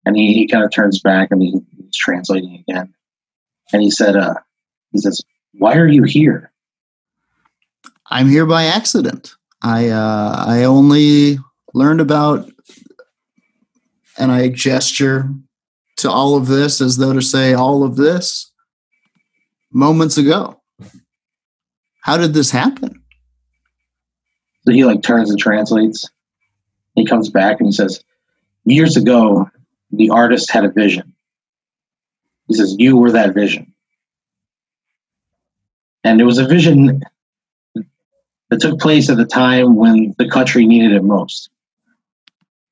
And 0.05 0.15
he 0.15 0.33
he 0.33 0.47
kind 0.47 0.63
of 0.63 0.71
turns 0.71 0.99
back 0.99 1.29
and 1.31 1.41
he, 1.41 1.59
he's 1.75 1.95
translating 1.95 2.63
again, 2.67 2.93
and 3.73 3.81
he 3.81 3.89
said, 3.91 4.15
"Uh, 4.15 4.35
he 4.91 4.99
says, 4.99 5.21
why 5.53 5.75
are 5.75 5.87
you 5.87 6.03
here?" 6.03 6.51
I'm 8.11 8.27
here 8.27 8.45
by 8.45 8.65
accident. 8.65 9.35
I 9.61 9.89
uh, 9.89 10.45
I 10.47 10.63
only 10.63 11.37
learned 11.73 12.01
about, 12.01 12.49
and 14.17 14.31
I 14.31 14.47
gesture 14.49 15.29
to 15.97 16.09
all 16.09 16.35
of 16.35 16.47
this 16.47 16.79
as 16.79 16.97
though 16.97 17.13
to 17.13 17.21
say 17.21 17.53
all 17.53 17.83
of 17.83 17.97
this 17.97 18.51
moments 19.71 20.17
ago. 20.17 20.61
How 22.01 22.17
did 22.17 22.33
this 22.33 22.51
happen? 22.51 23.03
So 24.65 24.71
he 24.71 24.85
like 24.85 25.01
turns 25.01 25.29
and 25.29 25.37
translates. 25.37 26.09
He 26.95 27.05
comes 27.05 27.29
back 27.29 27.59
and 27.59 27.67
he 27.67 27.71
says, 27.71 28.03
Years 28.65 28.97
ago, 28.97 29.49
the 29.91 30.09
artist 30.09 30.51
had 30.51 30.65
a 30.65 30.69
vision. 30.69 31.13
He 32.47 32.55
says, 32.55 32.75
You 32.77 32.97
were 32.97 33.11
that 33.11 33.33
vision. 33.33 33.73
And 36.03 36.21
it 36.21 36.23
was 36.23 36.37
a 36.37 36.47
vision 36.47 37.01
that 38.49 38.61
took 38.61 38.79
place 38.79 39.09
at 39.09 39.17
the 39.17 39.25
time 39.25 39.75
when 39.75 40.15
the 40.17 40.27
country 40.27 40.65
needed 40.65 40.91
it 40.91 41.03
most. 41.03 41.49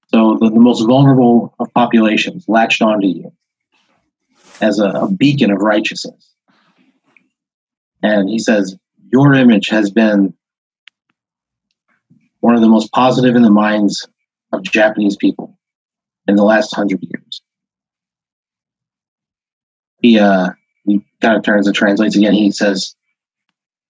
So 0.08 0.38
the, 0.40 0.50
the 0.50 0.60
most 0.60 0.86
vulnerable 0.86 1.54
of 1.60 1.72
populations 1.74 2.46
latched 2.48 2.82
onto 2.82 3.08
you 3.08 3.32
as 4.62 4.80
a, 4.80 4.86
a 4.86 5.12
beacon 5.12 5.52
of 5.52 5.60
righteousness. 5.60 6.34
And 8.02 8.30
he 8.30 8.40
says, 8.40 8.76
Your 9.12 9.34
image 9.34 9.70
has 9.70 9.92
been 9.92 10.34
one 12.40 12.56
of 12.56 12.62
the 12.62 12.70
most 12.70 12.92
positive 12.92 13.36
in 13.36 13.42
the 13.42 13.50
minds 13.50 14.08
of 14.54 14.64
Japanese 14.64 15.18
people 15.18 15.58
in 16.28 16.36
the 16.36 16.44
last 16.44 16.74
hundred 16.76 17.00
years. 17.02 17.42
He 20.02 20.20
uh, 20.20 20.50
he 20.86 21.04
kind 21.22 21.36
of 21.36 21.44
turns 21.44 21.68
and 21.68 21.76
translates 21.76 22.16
again. 22.16 22.34
He 22.34 22.52
says, 22.52 22.96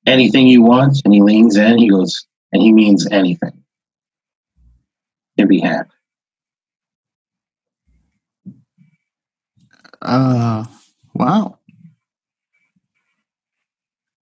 "Anything 0.08 0.48
you 0.48 0.63
want," 0.63 1.02
and 1.06 1.13
he 1.13 1.22
leans 1.22 1.56
in. 1.58 1.78
He 1.78 1.89
goes, 1.89 2.26
and 2.52 2.62
he 2.62 2.72
means 2.74 3.08
anything 3.12 3.63
can 5.38 5.48
be 5.48 5.60
had. 5.60 5.84
Uh, 10.02 10.65
wow. 11.13 11.60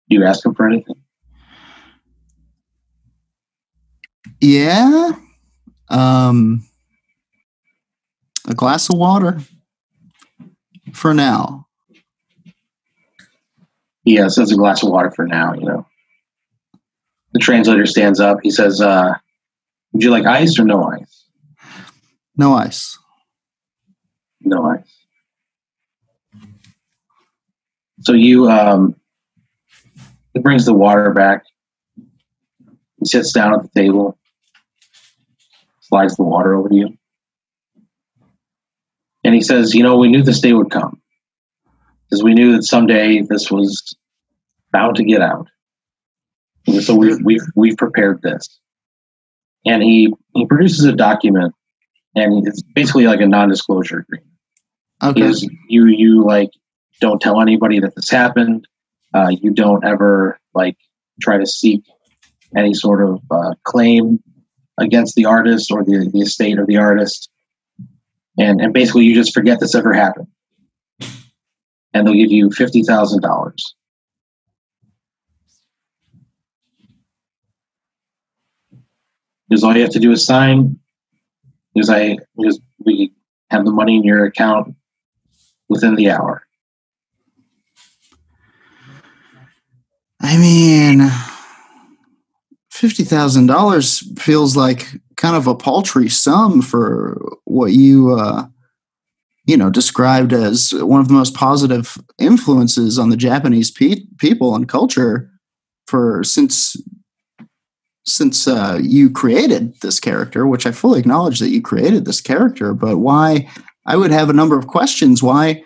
You 0.07 0.25
ask 0.25 0.45
him 0.45 0.55
for 0.55 0.67
anything? 0.67 0.95
Yeah. 4.39 5.11
Um, 5.89 6.67
a 8.47 8.53
glass 8.53 8.89
of 8.89 8.97
water 8.97 9.39
for 10.93 11.13
now. 11.13 11.66
He 14.07 14.17
uh, 14.21 14.29
says 14.29 14.53
a 14.53 14.55
glass 14.55 14.83
of 14.83 14.89
water 14.89 15.11
for 15.11 15.27
now. 15.27 15.53
You 15.53 15.65
know. 15.65 15.85
The 17.33 17.39
translator 17.39 17.85
stands 17.85 18.21
up. 18.21 18.37
He 18.41 18.51
says, 18.51 18.79
uh, 18.79 19.15
"Would 19.91 20.01
you 20.01 20.11
like 20.11 20.25
ice 20.25 20.57
or 20.57 20.63
no 20.63 20.81
ice?" 20.85 21.25
No 22.37 22.53
ice. 22.53 22.97
No 24.39 24.63
ice. 24.63 24.97
So 27.99 28.13
you 28.13 28.49
um 28.49 28.95
he 30.33 30.39
brings 30.39 30.63
the 30.63 30.73
water 30.73 31.11
back. 31.11 31.43
He 31.97 33.05
sits 33.07 33.33
down 33.33 33.55
at 33.55 33.63
the 33.63 33.81
table, 33.81 34.17
slides 35.81 36.15
the 36.15 36.23
water 36.23 36.55
over 36.55 36.69
to 36.69 36.75
you. 36.75 36.97
And 39.25 39.35
he 39.35 39.41
says, 39.41 39.75
you 39.75 39.83
know, 39.83 39.97
we 39.97 40.07
knew 40.07 40.23
this 40.23 40.39
day 40.39 40.53
would 40.53 40.71
come. 40.71 41.01
Because 42.09 42.23
we 42.23 42.33
knew 42.33 42.53
that 42.53 42.63
someday 42.63 43.21
this 43.21 43.51
was 43.51 43.95
bound 44.71 44.95
to 44.97 45.03
get 45.03 45.21
out. 45.21 45.47
And 46.65 46.83
so 46.83 46.95
we've 46.95 47.17
we've 47.23 47.41
we've 47.55 47.77
prepared 47.77 48.21
this. 48.21 48.59
And 49.65 49.83
he 49.83 50.13
he 50.33 50.45
produces 50.45 50.85
a 50.85 50.93
document 50.93 51.53
and 52.17 52.47
it's 52.47 52.61
basically 52.61 53.05
like 53.05 53.21
a 53.21 53.27
non-disclosure 53.27 53.99
agreement 53.99 54.27
Okay. 55.03 55.21
is 55.21 55.47
you 55.69 55.85
you 55.85 56.25
like 56.25 56.49
don't 56.99 57.21
tell 57.21 57.39
anybody 57.39 57.79
that 57.79 57.95
this 57.95 58.09
happened 58.09 58.67
uh, 59.13 59.29
you 59.29 59.51
don't 59.51 59.85
ever 59.85 60.39
like 60.53 60.75
try 61.21 61.37
to 61.37 61.45
seek 61.45 61.83
any 62.55 62.73
sort 62.73 63.07
of 63.07 63.21
uh, 63.29 63.53
claim 63.63 64.19
against 64.79 65.15
the 65.15 65.25
artist 65.25 65.71
or 65.71 65.83
the, 65.83 66.09
the 66.11 66.21
estate 66.21 66.57
of 66.57 66.65
the 66.67 66.77
artist 66.77 67.29
and 68.39 68.59
and 68.59 68.73
basically 68.73 69.03
you 69.03 69.13
just 69.13 69.33
forget 69.33 69.59
this 69.59 69.75
ever 69.75 69.93
happened 69.93 70.27
and 71.93 72.05
they'll 72.05 72.13
give 72.13 72.31
you 72.31 72.49
$50000 72.49 73.53
because 79.49 79.63
all 79.63 79.75
you 79.75 79.81
have 79.81 79.91
to 79.91 79.99
do 79.99 80.11
is 80.11 80.25
sign 80.25 80.77
because 81.73 81.89
i 81.89 82.17
because 82.35 82.59
we 82.85 83.13
have 83.49 83.65
the 83.65 83.71
money 83.71 83.95
in 83.95 84.03
your 84.03 84.25
account 84.25 84.75
within 85.69 85.95
the 85.95 86.09
hour. 86.09 86.43
I 90.19 90.37
mean, 90.37 91.09
fifty 92.71 93.03
thousand 93.03 93.47
dollars 93.47 94.03
feels 94.19 94.57
like 94.57 94.87
kind 95.15 95.35
of 95.35 95.47
a 95.47 95.55
paltry 95.55 96.09
sum 96.09 96.61
for 96.61 97.17
what 97.45 97.71
you, 97.73 98.13
uh, 98.13 98.47
you 99.47 99.55
know, 99.55 99.69
described 99.69 100.33
as 100.33 100.73
one 100.73 100.99
of 100.99 101.07
the 101.07 101.13
most 101.13 101.33
positive 101.33 101.97
influences 102.19 102.99
on 102.99 103.09
the 103.09 103.17
Japanese 103.17 103.71
pe- 103.71 104.05
people 104.19 104.53
and 104.53 104.67
culture 104.67 105.31
for 105.87 106.21
since 106.23 106.75
since 108.05 108.47
uh, 108.47 108.79
you 108.81 109.09
created 109.09 109.79
this 109.81 109.99
character, 109.99 110.47
which 110.47 110.65
I 110.65 110.71
fully 110.71 110.99
acknowledge 110.99 111.39
that 111.39 111.49
you 111.49 111.61
created 111.61 112.05
this 112.05 112.21
character, 112.21 112.73
but 112.73 112.97
why? 112.97 113.49
I 113.85 113.95
would 113.95 114.11
have 114.11 114.29
a 114.29 114.33
number 114.33 114.57
of 114.57 114.67
questions. 114.67 115.23
Why? 115.23 115.63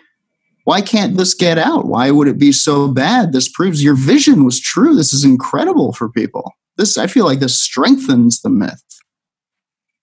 Why 0.64 0.80
can't 0.80 1.16
this 1.16 1.34
get 1.34 1.58
out? 1.58 1.86
Why 1.86 2.12
would 2.12 2.28
it 2.28 2.38
be 2.38 2.52
so 2.52 2.86
bad? 2.86 3.32
This 3.32 3.48
proves 3.48 3.82
your 3.82 3.96
vision 3.96 4.44
was 4.44 4.60
true. 4.60 4.94
This 4.94 5.12
is 5.12 5.24
incredible 5.24 5.92
for 5.92 6.08
people. 6.08 6.52
this 6.76 6.96
I 6.96 7.08
feel 7.08 7.24
like 7.24 7.40
this 7.40 7.60
strengthens 7.60 8.40
the 8.40 8.50
myth. 8.50 8.82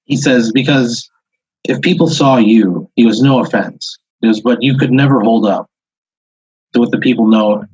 He 0.04 0.18
says, 0.18 0.52
because 0.52 1.10
if 1.64 1.82
people 1.82 2.08
saw 2.08 2.38
you, 2.38 2.90
he 2.96 3.06
was 3.06 3.22
no 3.22 3.40
offense. 3.40 3.98
It 4.22 4.28
was, 4.28 4.42
but 4.42 4.62
you 4.62 4.78
could 4.78 4.92
never 4.92 5.22
hold 5.22 5.46
up 5.46 5.70
to 6.74 6.80
what 6.80 6.92
the 6.92 6.98
people 6.98 7.28
know 7.28 7.66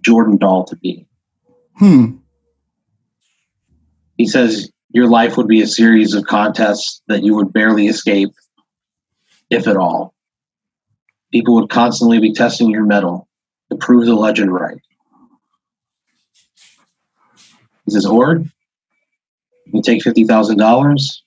Jordan 0.00 0.36
Dahl 0.36 0.64
to 0.64 0.76
be. 0.76 1.06
Hmm. 1.76 2.16
He 4.16 4.26
says 4.26 4.70
your 4.90 5.08
life 5.08 5.36
would 5.36 5.48
be 5.48 5.62
a 5.62 5.66
series 5.66 6.14
of 6.14 6.24
contests 6.24 7.02
that 7.08 7.22
you 7.22 7.34
would 7.34 7.52
barely 7.52 7.86
escape, 7.86 8.30
if 9.50 9.66
at 9.66 9.76
all. 9.76 10.14
People 11.32 11.54
would 11.56 11.70
constantly 11.70 12.20
be 12.20 12.32
testing 12.32 12.70
your 12.70 12.84
metal 12.84 13.28
to 13.70 13.76
prove 13.76 14.06
the 14.06 14.14
legend 14.14 14.52
right. 14.52 14.78
He 17.84 17.92
says, 17.92 18.06
or 18.06 18.42
you 19.66 19.82
take 19.82 20.02
$50,000, 20.02 21.20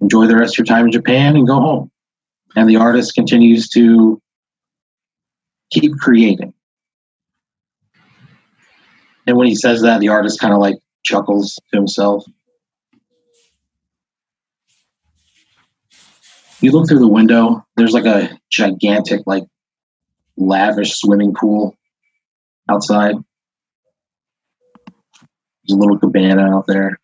enjoy 0.00 0.26
the 0.26 0.36
rest 0.36 0.54
of 0.54 0.58
your 0.58 0.66
time 0.66 0.86
in 0.86 0.92
Japan, 0.92 1.36
and 1.36 1.46
go 1.46 1.54
home. 1.54 1.90
And 2.56 2.68
the 2.68 2.76
artist 2.76 3.14
continues 3.14 3.68
to 3.70 4.20
keep 5.70 5.92
creating. 5.98 6.52
And 9.26 9.36
when 9.36 9.46
he 9.46 9.54
says 9.54 9.82
that, 9.82 10.00
the 10.00 10.08
artist 10.08 10.40
kind 10.40 10.52
of 10.52 10.60
like 10.60 10.76
chuckles 11.04 11.54
to 11.70 11.76
himself. 11.76 12.24
You 16.60 16.72
look 16.72 16.88
through 16.88 16.98
the 16.98 17.08
window, 17.08 17.64
there's 17.76 17.92
like 17.92 18.04
a 18.04 18.38
gigantic, 18.50 19.22
like 19.26 19.44
lavish 20.36 20.94
swimming 20.96 21.32
pool 21.34 21.74
outside. 22.68 23.14
There's 25.64 25.76
a 25.76 25.80
little 25.80 25.98
cabana 25.98 26.54
out 26.54 26.66
there. 26.66 26.98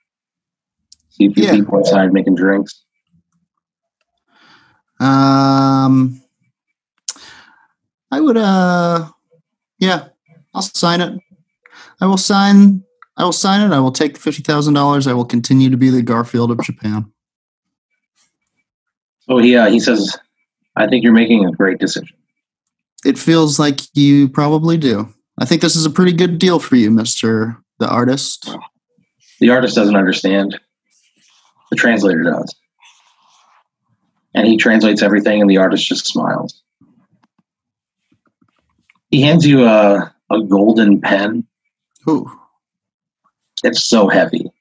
See 1.10 1.26
a 1.26 1.30
few 1.30 1.44
Yeah. 1.44 1.52
people 1.52 1.78
outside 1.78 2.12
making 2.12 2.34
drinks. 2.34 2.84
Um, 4.98 6.22
I 8.10 8.20
would, 8.20 8.36
uh, 8.36 9.08
yeah, 9.78 10.08
I'll 10.54 10.62
sign 10.62 11.00
it. 11.00 11.18
I 12.00 12.06
will 12.06 12.16
sign. 12.16 12.82
I 13.16 13.24
will 13.24 13.32
sign 13.32 13.60
it. 13.60 13.74
I 13.74 13.80
will 13.80 13.92
take 13.92 14.14
the 14.14 14.20
fifty 14.20 14.42
thousand 14.42 14.74
dollars. 14.74 15.06
I 15.06 15.12
will 15.12 15.24
continue 15.24 15.70
to 15.70 15.76
be 15.76 15.90
the 15.90 16.02
Garfield 16.02 16.50
of 16.50 16.62
Japan. 16.62 17.10
So 19.20 19.38
he 19.38 19.56
uh, 19.56 19.70
he 19.70 19.80
says, 19.80 20.16
"I 20.76 20.86
think 20.86 21.02
you're 21.02 21.12
making 21.12 21.44
a 21.46 21.52
great 21.52 21.78
decision." 21.78 22.16
It 23.04 23.18
feels 23.18 23.58
like 23.58 23.80
you 23.94 24.28
probably 24.28 24.76
do. 24.76 25.08
I 25.38 25.44
think 25.44 25.62
this 25.62 25.76
is 25.76 25.86
a 25.86 25.90
pretty 25.90 26.12
good 26.12 26.38
deal 26.38 26.58
for 26.58 26.76
you, 26.76 26.90
Mister 26.90 27.56
the 27.78 27.88
artist. 27.88 28.50
The 29.40 29.50
artist 29.50 29.76
doesn't 29.76 29.96
understand. 29.96 30.58
The 31.70 31.76
translator 31.76 32.22
does, 32.22 32.54
and 34.36 34.46
he 34.46 34.56
translates 34.58 35.02
everything, 35.02 35.40
and 35.40 35.50
the 35.50 35.56
artist 35.56 35.86
just 35.86 36.06
smiles. 36.06 36.62
He 39.10 39.22
hands 39.22 39.46
you 39.46 39.64
a 39.64 40.14
a 40.30 40.42
golden 40.42 41.00
pen. 41.00 41.46
Ooh, 42.08 42.30
It's 43.64 43.88
so 43.88 44.08
heavy, 44.08 44.52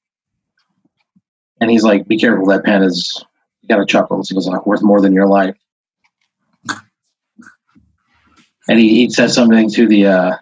and 1.59 1.69
he's 1.69 1.83
like, 1.83 2.07
"Be 2.07 2.17
careful. 2.17 2.47
That 2.47 2.63
pen 2.63 2.81
is." 2.81 3.23
He 3.61 3.67
got 3.67 3.81
a 3.81 3.85
chuckle. 3.85 4.23
He 4.27 4.33
goes, 4.33 4.49
"Worth 4.65 4.81
more 4.81 5.01
than 5.01 5.13
your 5.13 5.27
life." 5.27 5.55
And 8.67 8.79
he, 8.79 8.89
he 8.95 9.09
says 9.09 9.35
something 9.35 9.69
to 9.71 9.87
the 9.87 10.07
uh, 10.07 10.37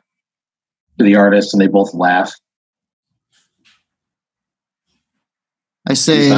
to 1.00 1.04
the 1.04 1.16
artist, 1.16 1.54
and 1.54 1.60
they 1.62 1.68
both 1.68 1.94
laugh. 1.94 2.34
I 5.90 5.96
say, 5.96 6.30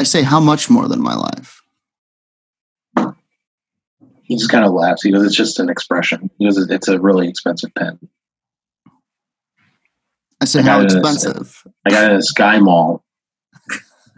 I 0.00 0.04
say, 0.04 0.22
how 0.22 0.40
much 0.40 0.70
more 0.70 0.88
than 0.88 1.02
my 1.02 1.14
life? 1.14 1.60
He 4.24 4.36
just 4.36 4.50
kind 4.50 4.64
of 4.64 4.72
laughs. 4.72 5.02
He 5.02 5.12
goes, 5.12 5.24
"It's 5.24 5.36
just 5.36 5.60
an 5.60 5.68
expression." 5.68 6.30
He 6.38 6.46
goes, 6.46 6.58
"It's 6.58 6.88
a 6.88 6.98
really 6.98 7.28
expensive 7.28 7.74
pen. 7.74 7.98
I 10.40 10.46
said, 10.46 10.66
I 10.66 10.70
how 10.70 10.80
expensive? 10.80 11.62
I 11.86 11.90
got 11.90 12.10
it 12.10 12.14
at 12.14 12.20
a 12.20 12.34
SkyMall. 12.34 13.00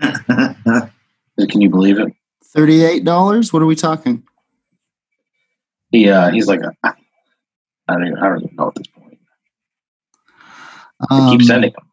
Can 1.48 1.60
you 1.60 1.68
believe 1.70 1.98
it?" 1.98 2.12
Thirty-eight 2.44 3.04
dollars. 3.04 3.52
What 3.52 3.62
are 3.62 3.66
we 3.66 3.74
talking? 3.76 4.22
He 5.90 6.08
uh, 6.08 6.30
he's 6.30 6.46
like, 6.48 6.60
I 6.84 6.94
don't 7.88 8.06
even, 8.06 8.18
I 8.18 8.28
don't 8.28 8.44
even 8.44 8.56
know 8.56 8.68
at 8.68 8.74
this 8.76 8.86
point. 8.86 9.18
I 11.10 11.18
Um, 11.18 11.30
keep 11.38 11.46
sending 11.46 11.70
him. 11.70 11.90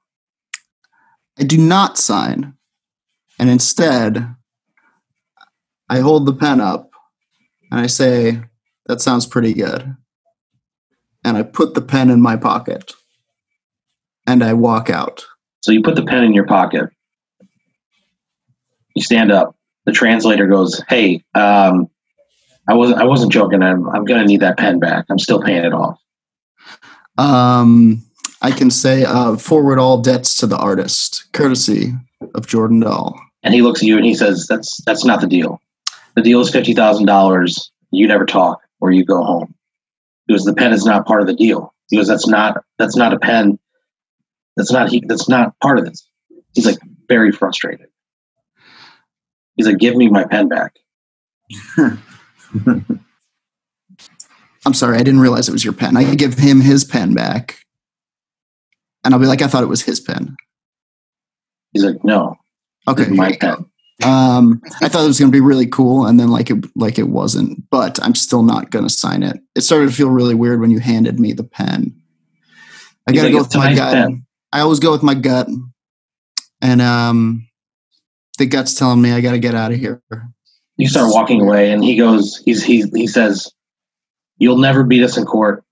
I 1.39 1.43
do 1.43 1.57
not 1.57 1.97
sign, 1.97 2.53
and 3.39 3.49
instead, 3.49 4.35
I 5.89 5.99
hold 5.99 6.25
the 6.27 6.33
pen 6.33 6.61
up 6.61 6.91
and 7.73 7.81
I 7.81 7.87
say, 7.87 8.39
"That 8.85 9.01
sounds 9.01 9.25
pretty 9.25 9.51
good," 9.53 9.95
and 11.25 11.35
I 11.35 11.41
put 11.41 11.73
the 11.73 11.81
pen 11.81 12.11
in 12.11 12.21
my 12.21 12.35
pocket, 12.35 12.93
and 14.27 14.43
I 14.43 14.53
walk 14.53 14.91
out. 14.91 15.25
So 15.61 15.71
you 15.71 15.81
put 15.81 15.95
the 15.95 16.05
pen 16.05 16.23
in 16.23 16.33
your 16.33 16.45
pocket. 16.45 16.89
You 18.95 19.01
stand 19.01 19.31
up. 19.31 19.55
The 19.87 19.91
translator 19.91 20.45
goes, 20.45 20.83
"Hey, 20.87 21.23
um, 21.33 21.89
I 22.69 22.75
wasn't 22.75 23.01
I 23.01 23.05
wasn't 23.05 23.31
joking. 23.31 23.63
I'm 23.63 23.89
I'm 23.89 24.05
gonna 24.05 24.25
need 24.25 24.41
that 24.41 24.59
pen 24.59 24.77
back. 24.77 25.05
I'm 25.09 25.19
still 25.19 25.41
paying 25.41 25.65
it 25.65 25.73
off." 25.73 25.97
Um, 27.17 28.03
I 28.43 28.51
can 28.51 28.69
say, 28.69 29.03
uh, 29.03 29.35
"Forward 29.37 29.79
all 29.79 29.99
debts 29.99 30.35
to 30.35 30.47
the 30.47 30.57
artist, 30.57 31.25
courtesy 31.33 31.95
of 32.35 32.45
Jordan 32.45 32.81
Dahl." 32.81 33.19
And 33.41 33.55
he 33.55 33.63
looks 33.63 33.81
at 33.81 33.87
you 33.87 33.97
and 33.97 34.05
he 34.05 34.13
says, 34.13 34.45
"That's 34.47 34.79
that's 34.85 35.03
not 35.03 35.21
the 35.21 35.27
deal. 35.27 35.59
The 36.15 36.21
deal 36.21 36.41
is 36.41 36.49
fifty 36.49 36.73
thousand 36.73 37.05
dollars. 37.05 37.71
You 37.91 38.07
never 38.07 38.25
talk, 38.25 38.61
or 38.79 38.91
you 38.91 39.05
go 39.05 39.23
home." 39.23 39.53
Because 40.27 40.45
the 40.45 40.53
pen 40.53 40.71
is 40.71 40.85
not 40.85 41.05
part 41.05 41.21
of 41.21 41.27
the 41.27 41.33
deal. 41.33 41.73
Because 41.89 42.07
that's 42.07 42.27
not 42.27 42.63
that's 42.77 42.95
not 42.95 43.13
a 43.13 43.19
pen. 43.19 43.59
That's 44.55 44.71
not 44.71 44.89
he. 44.89 45.03
That's 45.07 45.27
not 45.27 45.59
part 45.59 45.79
of 45.79 45.85
this. 45.85 46.07
He's 46.53 46.65
like 46.65 46.79
very 47.07 47.31
frustrated. 47.31 47.87
He's 49.55 49.67
like, 49.67 49.77
"Give 49.77 49.95
me 49.95 50.09
my 50.09 50.25
pen 50.25 50.47
back." 50.47 50.75
I'm 54.65 54.73
sorry, 54.73 54.95
I 54.95 55.03
didn't 55.03 55.19
realize 55.19 55.49
it 55.49 55.51
was 55.51 55.65
your 55.65 55.73
pen. 55.73 55.97
I 55.97 56.05
could 56.05 56.17
give 56.17 56.35
him 56.35 56.61
his 56.61 56.85
pen 56.85 57.13
back, 57.13 57.59
and 59.03 59.13
I'll 59.13 59.19
be 59.19 59.27
like, 59.27 59.41
"I 59.41 59.47
thought 59.47 59.63
it 59.63 59.67
was 59.67 59.81
his 59.81 59.99
pen." 59.99 60.37
He's 61.73 61.83
like, 61.83 62.03
"No, 62.03 62.37
Okay, 62.87 63.07
my 63.07 63.33
pen." 63.33 63.65
Um, 64.03 64.61
I 64.81 64.89
thought 64.89 65.03
it 65.03 65.07
was 65.07 65.19
going 65.19 65.31
to 65.31 65.35
be 65.35 65.41
really 65.41 65.67
cool, 65.67 66.05
and 66.07 66.19
then 66.19 66.29
like 66.29 66.49
it 66.49 66.65
like 66.75 66.97
it 66.97 67.09
wasn't. 67.09 67.69
But 67.69 67.99
I'm 68.01 68.15
still 68.15 68.41
not 68.43 68.71
going 68.71 68.85
to 68.85 68.89
sign 68.93 69.21
it. 69.23 69.37
It 69.55 69.61
started 69.61 69.89
to 69.89 69.95
feel 69.95 70.09
really 70.09 70.33
weird 70.33 70.59
when 70.59 70.71
you 70.71 70.79
handed 70.79 71.19
me 71.19 71.31
the 71.33 71.43
pen. 71.43 71.95
I 73.07 73.11
got 73.11 73.23
to 73.23 73.31
go 73.31 73.39
with 73.39 73.55
my 73.55 73.67
nice 73.69 73.77
gut. 73.77 73.93
pen." 73.93 74.25
I 74.51 74.61
always 74.61 74.79
go 74.79 74.91
with 74.91 75.03
my 75.03 75.13
gut, 75.13 75.47
and 76.61 76.81
um, 76.81 77.47
the 78.39 78.45
gut's 78.45 78.73
telling 78.73 79.01
me 79.01 79.11
I 79.11 79.21
got 79.21 79.31
to 79.33 79.39
get 79.39 79.55
out 79.55 79.71
of 79.71 79.79
here. 79.79 80.01
You 80.77 80.87
start 80.87 81.13
walking 81.13 81.41
away, 81.41 81.71
and 81.71 81.83
he 81.83 81.95
goes. 81.95 82.41
He's 82.43 82.63
he 82.63 82.83
he 82.95 83.05
says, 83.07 83.51
"You'll 84.37 84.57
never 84.57 84.83
beat 84.83 85.03
us 85.03 85.17
in 85.17 85.25
court." 85.25 85.63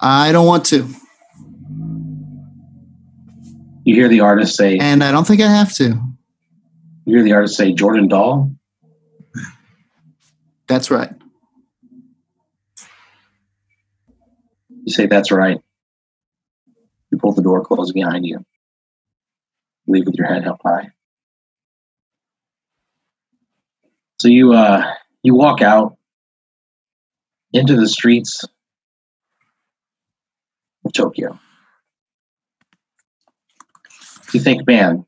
I 0.00 0.32
don't 0.32 0.46
want 0.46 0.64
to, 0.66 0.88
You 3.84 3.94
hear 3.94 4.08
the 4.08 4.20
artist 4.20 4.56
say. 4.56 4.78
and 4.78 5.02
I 5.04 5.10
don't 5.10 5.26
think 5.26 5.40
I 5.40 5.48
have 5.48 5.74
to. 5.74 6.00
You 7.10 7.16
hear 7.16 7.24
the 7.24 7.32
artist 7.32 7.56
say, 7.56 7.72
"Jordan 7.72 8.06
Dahl." 8.06 8.52
That's 10.68 10.92
right. 10.92 11.10
You 14.84 14.92
say, 14.92 15.06
"That's 15.06 15.32
right." 15.32 15.60
You 17.10 17.18
pull 17.18 17.32
the 17.32 17.42
door 17.42 17.64
closed 17.64 17.94
behind 17.94 18.26
you. 18.26 18.44
Leave 19.88 20.06
with 20.06 20.14
your 20.14 20.28
head 20.28 20.44
held 20.44 20.60
high. 20.64 20.92
So 24.20 24.28
you 24.28 24.52
uh 24.52 24.94
you 25.24 25.34
walk 25.34 25.62
out 25.62 25.96
into 27.52 27.74
the 27.74 27.88
streets 27.88 28.44
of 30.84 30.92
Tokyo. 30.92 31.40
You 34.32 34.38
think, 34.38 34.64
man, 34.64 35.06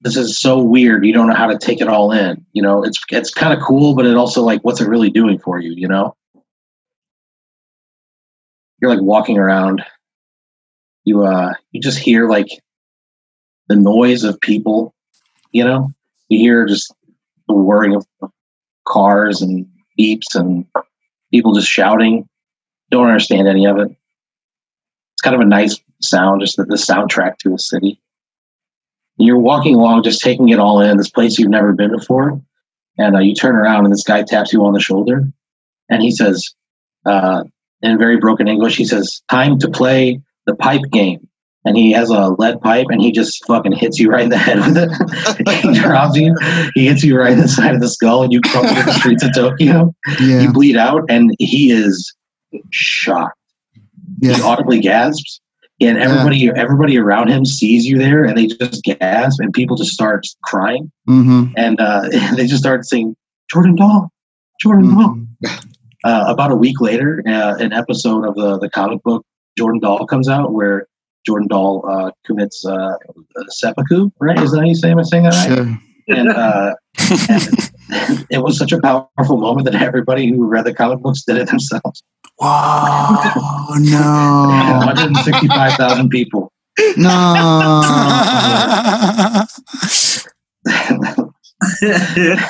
this 0.00 0.16
is 0.16 0.38
so 0.38 0.62
weird. 0.62 1.04
You 1.04 1.12
don't 1.12 1.28
know 1.28 1.34
how 1.34 1.48
to 1.48 1.58
take 1.58 1.80
it 1.80 1.88
all 1.88 2.12
in. 2.12 2.44
You 2.52 2.62
know, 2.62 2.84
it's 2.84 2.98
it's 3.10 3.30
kind 3.30 3.52
of 3.52 3.64
cool, 3.64 3.94
but 3.94 4.06
it 4.06 4.16
also 4.16 4.42
like, 4.42 4.62
what's 4.62 4.80
it 4.80 4.88
really 4.88 5.10
doing 5.10 5.38
for 5.38 5.58
you? 5.58 5.72
You 5.72 5.88
know, 5.88 6.16
you're 8.80 8.90
like 8.90 9.02
walking 9.02 9.38
around. 9.38 9.84
You 11.04 11.24
uh, 11.24 11.54
you 11.72 11.80
just 11.80 11.98
hear 11.98 12.28
like 12.28 12.48
the 13.68 13.76
noise 13.76 14.24
of 14.24 14.40
people. 14.40 14.94
You 15.52 15.64
know, 15.64 15.92
you 16.28 16.38
hear 16.38 16.66
just 16.66 16.94
the 17.48 17.54
whirring 17.54 17.94
of 17.94 18.06
cars 18.86 19.42
and 19.42 19.66
beeps 19.98 20.34
and 20.34 20.64
people 21.32 21.54
just 21.54 21.68
shouting. 21.68 22.28
Don't 22.90 23.06
understand 23.06 23.48
any 23.48 23.66
of 23.66 23.78
it. 23.78 23.90
It's 23.90 25.22
kind 25.22 25.34
of 25.34 25.42
a 25.42 25.46
nice 25.46 25.80
sound, 26.00 26.40
just 26.40 26.56
the, 26.56 26.64
the 26.64 26.76
soundtrack 26.76 27.38
to 27.38 27.54
a 27.54 27.58
city. 27.58 28.00
You're 29.18 29.38
walking 29.38 29.74
along, 29.74 30.04
just 30.04 30.20
taking 30.20 30.48
it 30.48 30.58
all 30.58 30.80
in. 30.80 30.96
This 30.96 31.10
place 31.10 31.38
you've 31.38 31.50
never 31.50 31.72
been 31.72 31.90
before, 31.90 32.40
and 32.96 33.16
uh, 33.16 33.20
you 33.20 33.34
turn 33.34 33.56
around, 33.56 33.84
and 33.84 33.92
this 33.92 34.04
guy 34.04 34.22
taps 34.22 34.52
you 34.52 34.64
on 34.64 34.72
the 34.72 34.80
shoulder, 34.80 35.24
and 35.88 36.02
he 36.02 36.10
says, 36.10 36.54
uh, 37.04 37.44
in 37.82 37.98
very 37.98 38.16
broken 38.16 38.48
English, 38.48 38.76
he 38.76 38.84
says, 38.84 39.22
"Time 39.30 39.58
to 39.58 39.68
play 39.68 40.20
the 40.46 40.54
pipe 40.54 40.82
game." 40.92 41.26
And 41.64 41.76
he 41.76 41.92
has 41.92 42.08
a 42.08 42.28
lead 42.38 42.60
pipe, 42.60 42.86
and 42.88 43.00
he 43.00 43.12
just 43.12 43.44
fucking 43.46 43.72
hits 43.72 43.98
you 43.98 44.08
right 44.10 44.22
in 44.22 44.30
the 44.30 44.38
head 44.38 44.58
with 44.58 44.76
it. 44.78 45.58
he 45.62 45.78
drops 45.78 46.16
you. 46.16 46.34
He 46.74 46.86
hits 46.86 47.02
you 47.04 47.18
right 47.18 47.32
in 47.32 47.40
the 47.40 47.48
side 47.48 47.74
of 47.74 47.80
the 47.80 47.88
skull, 47.88 48.22
and 48.22 48.32
you 48.32 48.40
crumple 48.40 48.76
in 48.76 48.86
the 48.86 48.92
streets 48.92 49.24
of 49.24 49.34
Tokyo. 49.34 49.94
Yeah. 50.20 50.40
You 50.40 50.52
bleed 50.52 50.76
out, 50.76 51.04
and 51.08 51.34
he 51.38 51.70
is 51.70 52.14
shocked. 52.70 53.36
He 54.20 54.32
audibly 54.40 54.80
gasps, 54.80 55.40
and 55.80 55.98
everybody 55.98 56.50
everybody 56.54 56.98
around 56.98 57.28
him 57.28 57.44
sees 57.44 57.86
you 57.86 57.98
there, 57.98 58.24
and 58.24 58.36
they 58.36 58.46
just 58.46 58.82
gasp, 58.84 59.40
and 59.40 59.52
people 59.52 59.76
just 59.76 59.92
start 59.92 60.26
crying, 60.44 60.90
Mm-hmm. 61.08 61.52
and 61.56 61.80
uh, 61.80 62.08
they 62.36 62.46
just 62.46 62.58
start 62.62 62.84
saying, 62.84 63.14
"Jordan 63.50 63.76
Doll, 63.76 64.10
Jordan 64.60 64.94
Doll." 64.96 65.18
Uh, 66.04 66.24
about 66.28 66.50
a 66.52 66.56
week 66.56 66.80
later, 66.80 67.22
uh, 67.26 67.56
an 67.58 67.72
episode 67.72 68.24
of 68.24 68.34
the 68.36 68.58
the 68.58 68.70
comic 68.70 69.02
book 69.02 69.24
Jordan 69.56 69.80
Doll 69.80 70.06
comes 70.06 70.28
out 70.28 70.52
where 70.52 70.86
Jordan 71.26 71.48
Doll 71.48 71.84
uh, 71.88 72.10
commits 72.24 72.64
uh, 72.64 72.94
seppuku. 73.48 74.10
Right? 74.20 74.38
Is 74.40 74.52
that 74.52 74.58
how 74.60 74.64
you 74.64 74.74
say? 74.74 74.90
Am 74.90 74.98
I 74.98 75.02
saying 75.02 75.24
that 75.24 75.34
right? 75.34 75.56
Sure. 75.56 75.78
And, 76.08 76.28
uh, 76.30 76.74
and 77.90 78.26
it 78.30 78.42
was 78.42 78.58
such 78.58 78.72
a 78.72 78.80
powerful 78.80 79.36
moment 79.36 79.70
that 79.70 79.80
everybody 79.80 80.28
who 80.28 80.46
read 80.46 80.64
the 80.64 80.74
comic 80.74 81.00
books 81.00 81.22
did 81.22 81.36
it 81.36 81.48
themselves. 81.48 82.02
Wow. 82.38 83.34
No. 83.80 84.48
165,000 84.86 86.08
people. 86.08 86.50
No. 86.96 87.82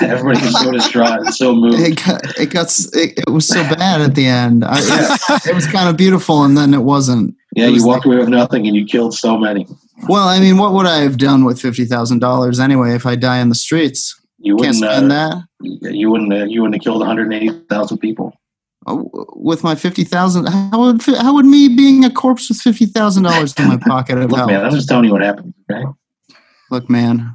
Everybody 0.02 0.40
was 0.40 0.60
so 0.60 0.70
distraught 0.70 1.20
and 1.20 1.34
so 1.34 1.54
moved. 1.54 1.80
It 1.80 2.04
got, 2.04 2.38
it 2.38 2.50
got 2.50 2.78
it, 2.92 3.18
it 3.18 3.30
was 3.30 3.48
so 3.48 3.62
bad 3.64 4.00
at 4.00 4.14
the 4.14 4.26
end. 4.26 4.64
I, 4.64 4.78
it, 4.78 5.46
it 5.48 5.54
was 5.54 5.66
kind 5.66 5.88
of 5.88 5.96
beautiful, 5.96 6.44
and 6.44 6.56
then 6.56 6.72
it 6.72 6.82
wasn't. 6.82 7.34
Yeah, 7.56 7.64
it 7.64 7.68
you 7.68 7.74
was 7.74 7.84
walked 7.84 8.06
away 8.06 8.16
with 8.16 8.28
nothing 8.28 8.66
and 8.66 8.76
you 8.76 8.86
killed 8.86 9.14
so 9.14 9.36
many. 9.36 9.66
Well, 10.06 10.28
I 10.28 10.38
mean, 10.40 10.58
what 10.58 10.72
would 10.74 10.86
I 10.86 10.98
have 10.98 11.16
done 11.18 11.44
with 11.44 11.60
fifty 11.60 11.84
thousand 11.84 12.20
dollars 12.20 12.60
anyway 12.60 12.94
if 12.94 13.04
I 13.06 13.16
die 13.16 13.38
in 13.38 13.48
the 13.48 13.54
streets? 13.54 14.14
You 14.38 14.56
Can't 14.56 14.76
wouldn't. 14.76 14.92
spend 14.92 15.12
Uh, 15.12 15.40
that 15.80 15.94
you 15.94 16.10
wouldn't. 16.10 16.32
Uh, 16.32 16.44
you 16.44 16.62
wouldn't 16.62 16.76
have 16.76 16.84
killed 16.84 17.00
180,000 17.00 17.98
people. 17.98 18.32
Uh, 18.86 19.02
with 19.34 19.64
my 19.64 19.74
fifty 19.74 20.04
thousand. 20.04 20.46
How 20.46 20.78
would 20.80 21.02
how 21.02 21.34
would 21.34 21.44
me 21.46 21.68
being 21.68 22.04
a 22.04 22.10
corpse 22.10 22.48
with 22.48 22.60
fifty 22.60 22.86
thousand 22.86 23.24
dollars 23.24 23.52
in 23.58 23.66
my 23.66 23.76
pocket 23.86 24.18
have 24.18 24.30
Look, 24.30 24.38
helped? 24.38 24.52
man, 24.52 24.64
I'm 24.64 24.70
just 24.70 24.88
telling 24.88 25.04
you 25.06 25.12
what 25.12 25.22
happened. 25.22 25.52
Okay. 25.70 25.84
Look, 26.70 26.88
man, 26.88 27.34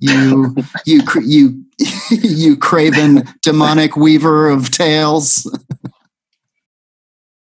you 0.00 0.56
you 0.86 1.02
you 1.22 1.64
you 2.10 2.56
craven 2.56 3.24
demonic 3.42 3.96
weaver 3.96 4.48
of 4.48 4.70
tales. 4.70 5.46